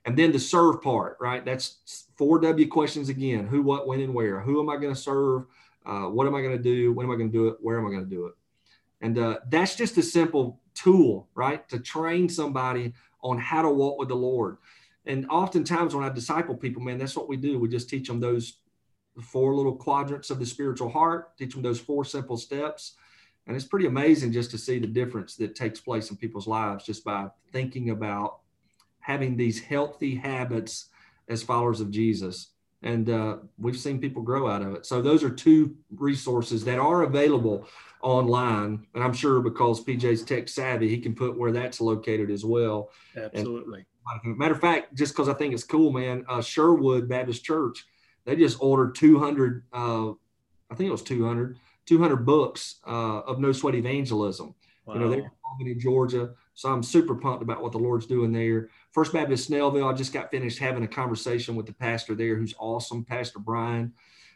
And 0.06 0.18
then 0.18 0.32
the 0.32 0.38
serve 0.38 0.80
part, 0.82 1.18
right? 1.20 1.44
That's 1.44 2.08
four 2.16 2.38
W 2.40 2.66
questions 2.68 3.08
again 3.10 3.46
who, 3.46 3.60
what, 3.62 3.86
when, 3.86 4.00
and 4.00 4.14
where. 4.14 4.40
Who 4.40 4.58
am 4.60 4.70
I 4.70 4.76
going 4.76 4.94
to 4.94 5.00
serve? 5.00 5.44
Uh, 5.88 6.10
what 6.10 6.26
am 6.26 6.34
I 6.34 6.42
going 6.42 6.56
to 6.56 6.62
do? 6.62 6.92
When 6.92 7.06
am 7.06 7.12
I 7.12 7.16
going 7.16 7.32
to 7.32 7.36
do 7.36 7.48
it? 7.48 7.56
Where 7.60 7.78
am 7.78 7.86
I 7.86 7.90
going 7.90 8.04
to 8.04 8.10
do 8.10 8.26
it? 8.26 8.34
And 9.00 9.18
uh, 9.18 9.38
that's 9.48 9.74
just 9.74 9.96
a 9.96 10.02
simple 10.02 10.60
tool, 10.74 11.28
right? 11.34 11.66
To 11.70 11.78
train 11.78 12.28
somebody 12.28 12.92
on 13.22 13.38
how 13.38 13.62
to 13.62 13.70
walk 13.70 13.98
with 13.98 14.08
the 14.08 14.14
Lord. 14.14 14.58
And 15.06 15.26
oftentimes 15.30 15.94
when 15.94 16.04
I 16.04 16.10
disciple 16.10 16.56
people, 16.56 16.82
man, 16.82 16.98
that's 16.98 17.16
what 17.16 17.28
we 17.28 17.36
do. 17.36 17.58
We 17.58 17.68
just 17.68 17.88
teach 17.88 18.06
them 18.06 18.20
those 18.20 18.58
four 19.22 19.54
little 19.54 19.74
quadrants 19.74 20.30
of 20.30 20.38
the 20.38 20.46
spiritual 20.46 20.90
heart, 20.90 21.36
teach 21.38 21.54
them 21.54 21.62
those 21.62 21.80
four 21.80 22.04
simple 22.04 22.36
steps. 22.36 22.96
And 23.46 23.56
it's 23.56 23.64
pretty 23.64 23.86
amazing 23.86 24.32
just 24.32 24.50
to 24.50 24.58
see 24.58 24.78
the 24.78 24.86
difference 24.86 25.36
that 25.36 25.54
takes 25.54 25.80
place 25.80 26.10
in 26.10 26.18
people's 26.18 26.46
lives 26.46 26.84
just 26.84 27.02
by 27.02 27.28
thinking 27.50 27.90
about 27.90 28.40
having 29.00 29.36
these 29.36 29.58
healthy 29.58 30.16
habits 30.16 30.90
as 31.28 31.42
followers 31.42 31.80
of 31.80 31.90
Jesus 31.90 32.50
and 32.82 33.10
uh, 33.10 33.36
we've 33.58 33.76
seen 33.76 34.00
people 34.00 34.22
grow 34.22 34.48
out 34.48 34.62
of 34.62 34.74
it. 34.74 34.86
So 34.86 35.02
those 35.02 35.24
are 35.24 35.30
two 35.30 35.76
resources 35.96 36.64
that 36.64 36.78
are 36.78 37.02
available 37.02 37.66
online, 38.02 38.86
and 38.94 39.02
I'm 39.02 39.12
sure 39.12 39.40
because 39.40 39.84
PJ's 39.84 40.22
tech 40.22 40.48
savvy, 40.48 40.88
he 40.88 40.98
can 40.98 41.14
put 41.14 41.36
where 41.36 41.52
that's 41.52 41.80
located 41.80 42.30
as 42.30 42.44
well. 42.44 42.90
Absolutely. 43.16 43.84
And, 44.24 44.38
matter 44.38 44.54
of 44.54 44.60
fact, 44.60 44.94
just 44.94 45.12
because 45.14 45.28
I 45.28 45.34
think 45.34 45.54
it's 45.54 45.64
cool, 45.64 45.92
man, 45.92 46.24
uh, 46.28 46.40
Sherwood 46.40 47.08
Baptist 47.08 47.44
Church, 47.44 47.84
they 48.24 48.36
just 48.36 48.58
ordered 48.60 48.94
200. 48.94 49.64
Uh, 49.72 50.10
I 50.70 50.74
think 50.74 50.88
it 50.88 50.92
was 50.92 51.02
200, 51.02 51.58
200 51.86 52.16
books 52.16 52.76
uh, 52.86 53.20
of 53.20 53.38
No 53.38 53.52
Sweat 53.52 53.74
Evangelism. 53.74 54.54
Wow. 54.84 54.94
You 54.94 55.00
know, 55.00 55.10
they're 55.10 55.32
in 55.60 55.80
Georgia. 55.80 56.30
So 56.54 56.70
I'm 56.70 56.82
super 56.82 57.14
pumped 57.14 57.42
about 57.42 57.62
what 57.62 57.72
the 57.72 57.78
Lord's 57.78 58.06
doing 58.06 58.32
there. 58.32 58.68
First 58.98 59.12
Baptist 59.12 59.48
Snellville, 59.48 59.88
I 59.88 59.96
just 59.96 60.12
got 60.12 60.28
finished 60.28 60.58
having 60.58 60.82
a 60.82 60.88
conversation 60.88 61.54
with 61.54 61.66
the 61.66 61.72
pastor 61.72 62.16
there 62.16 62.34
who's 62.34 62.52
awesome, 62.58 63.04
Pastor 63.04 63.38
Brian. 63.38 63.92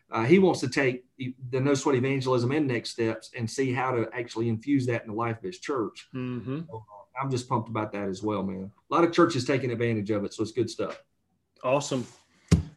Uh, 0.09 0.23
he 0.23 0.39
wants 0.39 0.61
to 0.61 0.69
take 0.69 1.05
the 1.19 1.59
no 1.59 1.75
sweat 1.75 1.97
evangelism 1.97 2.53
and 2.53 2.69
next 2.69 2.91
steps 2.91 3.33
and 3.37 3.51
see 3.51 3.73
how 3.73 3.91
to 3.91 4.09
actually 4.13 4.49
infuse 4.49 4.87
that 4.87 5.03
in 5.03 5.09
the 5.09 5.15
life 5.15 5.39
of 5.39 5.43
his 5.43 5.59
church. 5.59 6.07
Mm-hmm. 6.15 6.61
So, 6.71 6.77
uh, 6.77 7.21
I'm 7.21 7.29
just 7.29 7.49
pumped 7.49 7.71
about 7.71 7.91
that 7.91 8.09
as 8.09 8.23
well, 8.23 8.45
man. 8.45 8.71
A 8.89 8.95
lot 8.95 9.03
of 9.03 9.13
churches 9.13 9.45
taking 9.45 9.73
advantage 9.73 10.11
of 10.11 10.25
it, 10.25 10.33
so 10.33 10.45
it's 10.45 10.53
good 10.53 10.71
stuff. 10.71 11.03
Awesome. 11.65 12.07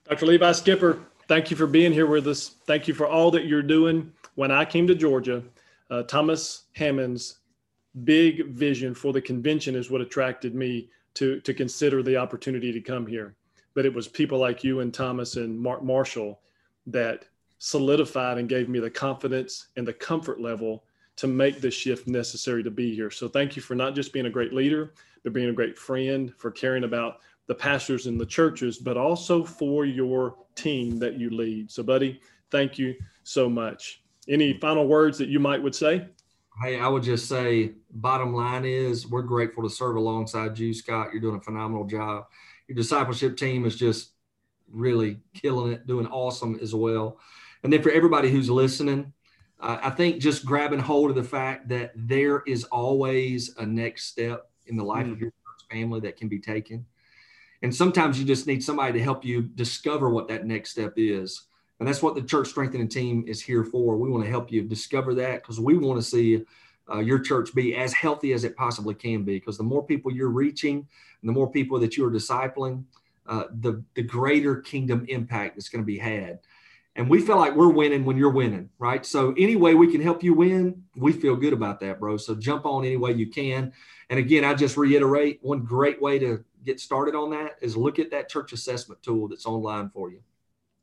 Dr. 0.09 0.25
Levi 0.25 0.53
Skipper, 0.53 0.97
thank 1.27 1.51
you 1.51 1.55
for 1.55 1.67
being 1.67 1.93
here 1.93 2.07
with 2.07 2.27
us. 2.27 2.55
Thank 2.65 2.87
you 2.87 2.95
for 2.95 3.05
all 3.05 3.29
that 3.29 3.45
you're 3.45 3.61
doing. 3.61 4.11
When 4.33 4.49
I 4.49 4.65
came 4.65 4.87
to 4.87 4.95
Georgia, 4.95 5.43
uh, 5.91 6.01
Thomas 6.01 6.63
Hammond's 6.73 7.41
big 8.05 8.47
vision 8.47 8.95
for 8.95 9.13
the 9.13 9.21
convention 9.21 9.75
is 9.75 9.91
what 9.91 10.01
attracted 10.01 10.55
me 10.55 10.89
to, 11.15 11.39
to 11.41 11.53
consider 11.53 12.03
the 12.03 12.17
opportunity 12.17 12.71
to 12.71 12.81
come 12.81 13.05
here. 13.07 13.35
But 13.73 13.85
it 13.85 13.93
was 13.93 14.07
people 14.07 14.37
like 14.37 14.63
you 14.63 14.79
and 14.79 14.93
Thomas 14.93 15.35
and 15.35 15.59
Mark 15.59 15.83
Marshall 15.83 16.39
that 16.87 17.25
solidified 17.57 18.37
and 18.37 18.47
gave 18.47 18.69
me 18.69 18.79
the 18.79 18.89
confidence 18.89 19.69
and 19.75 19.87
the 19.87 19.93
comfort 19.93 20.39
level 20.39 20.83
to 21.17 21.27
make 21.27 21.61
the 21.61 21.71
shift 21.71 22.07
necessary 22.07 22.63
to 22.63 22.71
be 22.71 22.93
here. 22.93 23.09
So 23.09 23.27
thank 23.27 23.55
you 23.55 23.61
for 23.61 23.75
not 23.75 23.95
just 23.95 24.13
being 24.13 24.25
a 24.25 24.29
great 24.29 24.53
leader, 24.53 24.93
but 25.23 25.33
being 25.33 25.49
a 25.49 25.53
great 25.53 25.77
friend, 25.77 26.33
for 26.37 26.51
caring 26.51 26.83
about 26.83 27.19
the 27.47 27.55
pastors 27.55 28.07
and 28.07 28.19
the 28.19 28.25
churches, 28.25 28.77
but 28.77 28.97
also 28.97 29.43
for 29.43 29.85
your 29.85 30.35
team 30.55 30.99
that 30.99 31.17
you 31.17 31.29
lead. 31.29 31.71
So, 31.71 31.83
buddy, 31.83 32.19
thank 32.49 32.77
you 32.77 32.95
so 33.23 33.49
much. 33.49 34.01
Any 34.27 34.53
final 34.59 34.87
words 34.87 35.17
that 35.19 35.29
you 35.29 35.39
might 35.39 35.61
would 35.61 35.75
say? 35.75 36.07
Hey, 36.61 36.79
I 36.79 36.87
would 36.87 37.03
just 37.03 37.27
say, 37.27 37.73
bottom 37.91 38.33
line 38.33 38.63
is 38.63 39.07
we're 39.07 39.23
grateful 39.23 39.63
to 39.63 39.69
serve 39.69 39.97
alongside 39.97 40.57
you, 40.57 40.73
Scott. 40.73 41.09
You're 41.11 41.21
doing 41.21 41.35
a 41.35 41.41
phenomenal 41.41 41.85
job. 41.85 42.27
Your 42.67 42.77
discipleship 42.77 43.35
team 43.35 43.65
is 43.65 43.75
just 43.75 44.11
really 44.71 45.19
killing 45.33 45.73
it, 45.73 45.85
doing 45.85 46.07
awesome 46.07 46.57
as 46.61 46.73
well. 46.73 47.19
And 47.63 47.73
then 47.73 47.81
for 47.81 47.91
everybody 47.91 48.29
who's 48.29 48.49
listening, 48.49 49.11
uh, 49.59 49.79
I 49.81 49.89
think 49.89 50.21
just 50.21 50.45
grabbing 50.45 50.79
hold 50.79 51.09
of 51.09 51.17
the 51.17 51.23
fact 51.23 51.67
that 51.69 51.91
there 51.95 52.41
is 52.47 52.63
always 52.65 53.55
a 53.57 53.65
next 53.65 54.05
step 54.05 54.49
in 54.67 54.77
the 54.77 54.83
life 54.83 55.07
mm. 55.07 55.11
of 55.11 55.19
your 55.19 55.33
family 55.69 55.99
that 56.01 56.15
can 56.15 56.29
be 56.29 56.39
taken. 56.39 56.85
And 57.63 57.73
sometimes 57.75 58.17
you 58.17 58.25
just 58.25 58.47
need 58.47 58.63
somebody 58.63 58.93
to 58.93 59.03
help 59.03 59.25
you 59.25 59.41
discover 59.41 60.09
what 60.09 60.27
that 60.29 60.45
next 60.45 60.71
step 60.71 60.93
is. 60.95 61.47
And 61.79 61.87
that's 61.87 62.01
what 62.01 62.15
the 62.15 62.21
church 62.21 62.47
strengthening 62.47 62.87
team 62.87 63.25
is 63.27 63.41
here 63.41 63.63
for. 63.63 63.97
We 63.97 64.09
want 64.09 64.23
to 64.23 64.29
help 64.29 64.51
you 64.51 64.63
discover 64.63 65.13
that 65.15 65.41
because 65.41 65.59
we 65.59 65.77
want 65.77 65.99
to 65.99 66.07
see 66.07 66.43
uh, 66.89 66.99
your 66.99 67.19
church 67.19 67.53
be 67.53 67.75
as 67.75 67.93
healthy 67.93 68.33
as 68.33 68.43
it 68.43 68.55
possibly 68.55 68.93
can 68.93 69.23
be. 69.23 69.39
Because 69.39 69.57
the 69.57 69.63
more 69.63 69.85
people 69.85 70.11
you're 70.11 70.29
reaching 70.29 70.77
and 70.77 71.29
the 71.29 71.33
more 71.33 71.51
people 71.51 71.79
that 71.79 71.97
you 71.97 72.05
are 72.05 72.11
discipling, 72.11 72.83
uh, 73.27 73.45
the, 73.59 73.83
the 73.95 74.03
greater 74.03 74.57
kingdom 74.57 75.05
impact 75.09 75.55
that's 75.55 75.69
going 75.69 75.81
to 75.81 75.85
be 75.85 75.97
had. 75.97 76.39
And 76.97 77.09
we 77.09 77.19
feel 77.19 77.35
like 77.35 77.55
we're 77.55 77.67
winning 77.67 78.05
when 78.05 78.15
you're 78.15 78.29
winning, 78.29 78.69
right? 78.79 79.05
So, 79.05 79.33
any 79.37 79.57
way 79.57 79.73
we 79.73 79.91
can 79.91 80.01
help 80.01 80.23
you 80.23 80.33
win, 80.33 80.83
we 80.95 81.11
feel 81.11 81.35
good 81.35 81.51
about 81.51 81.81
that, 81.81 81.99
bro. 81.99 82.15
So, 82.15 82.35
jump 82.35 82.65
on 82.65 82.85
any 82.85 82.95
way 82.95 83.11
you 83.11 83.27
can. 83.27 83.73
And 84.09 84.17
again, 84.17 84.45
I 84.45 84.53
just 84.53 84.77
reiterate 84.77 85.39
one 85.41 85.65
great 85.65 86.01
way 86.01 86.19
to 86.19 86.45
get 86.63 86.79
started 86.79 87.13
on 87.13 87.31
that 87.31 87.57
is 87.61 87.75
look 87.75 87.99
at 87.99 88.11
that 88.11 88.29
church 88.29 88.53
assessment 88.53 89.03
tool 89.03 89.27
that's 89.27 89.45
online 89.45 89.89
for 89.89 90.09
you. 90.09 90.21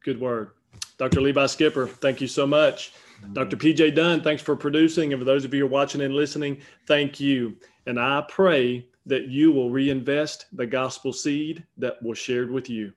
Good 0.05 0.20
word. 0.20 0.50
Dr. 0.98 1.20
Levi 1.20 1.46
Skipper, 1.46 1.87
thank 1.87 2.20
you 2.20 2.28
so 2.28 2.46
much. 2.46 2.92
Dr. 3.32 3.56
PJ 3.56 3.94
Dunn, 3.94 4.20
thanks 4.20 4.42
for 4.42 4.56
producing. 4.56 5.12
And 5.12 5.20
for 5.20 5.24
those 5.24 5.44
of 5.44 5.54
you 5.54 5.61
who 5.61 5.66
are 5.66 5.70
watching 5.70 6.00
and 6.00 6.14
listening, 6.14 6.58
thank 6.87 7.20
you. 7.20 7.56
And 7.87 7.98
I 7.98 8.24
pray 8.28 8.87
that 9.06 9.28
you 9.28 9.52
will 9.52 9.70
reinvest 9.70 10.46
the 10.52 10.66
gospel 10.66 11.12
seed 11.12 11.64
that 11.78 12.02
was 12.02 12.18
shared 12.18 12.50
with 12.50 12.68
you. 12.68 12.92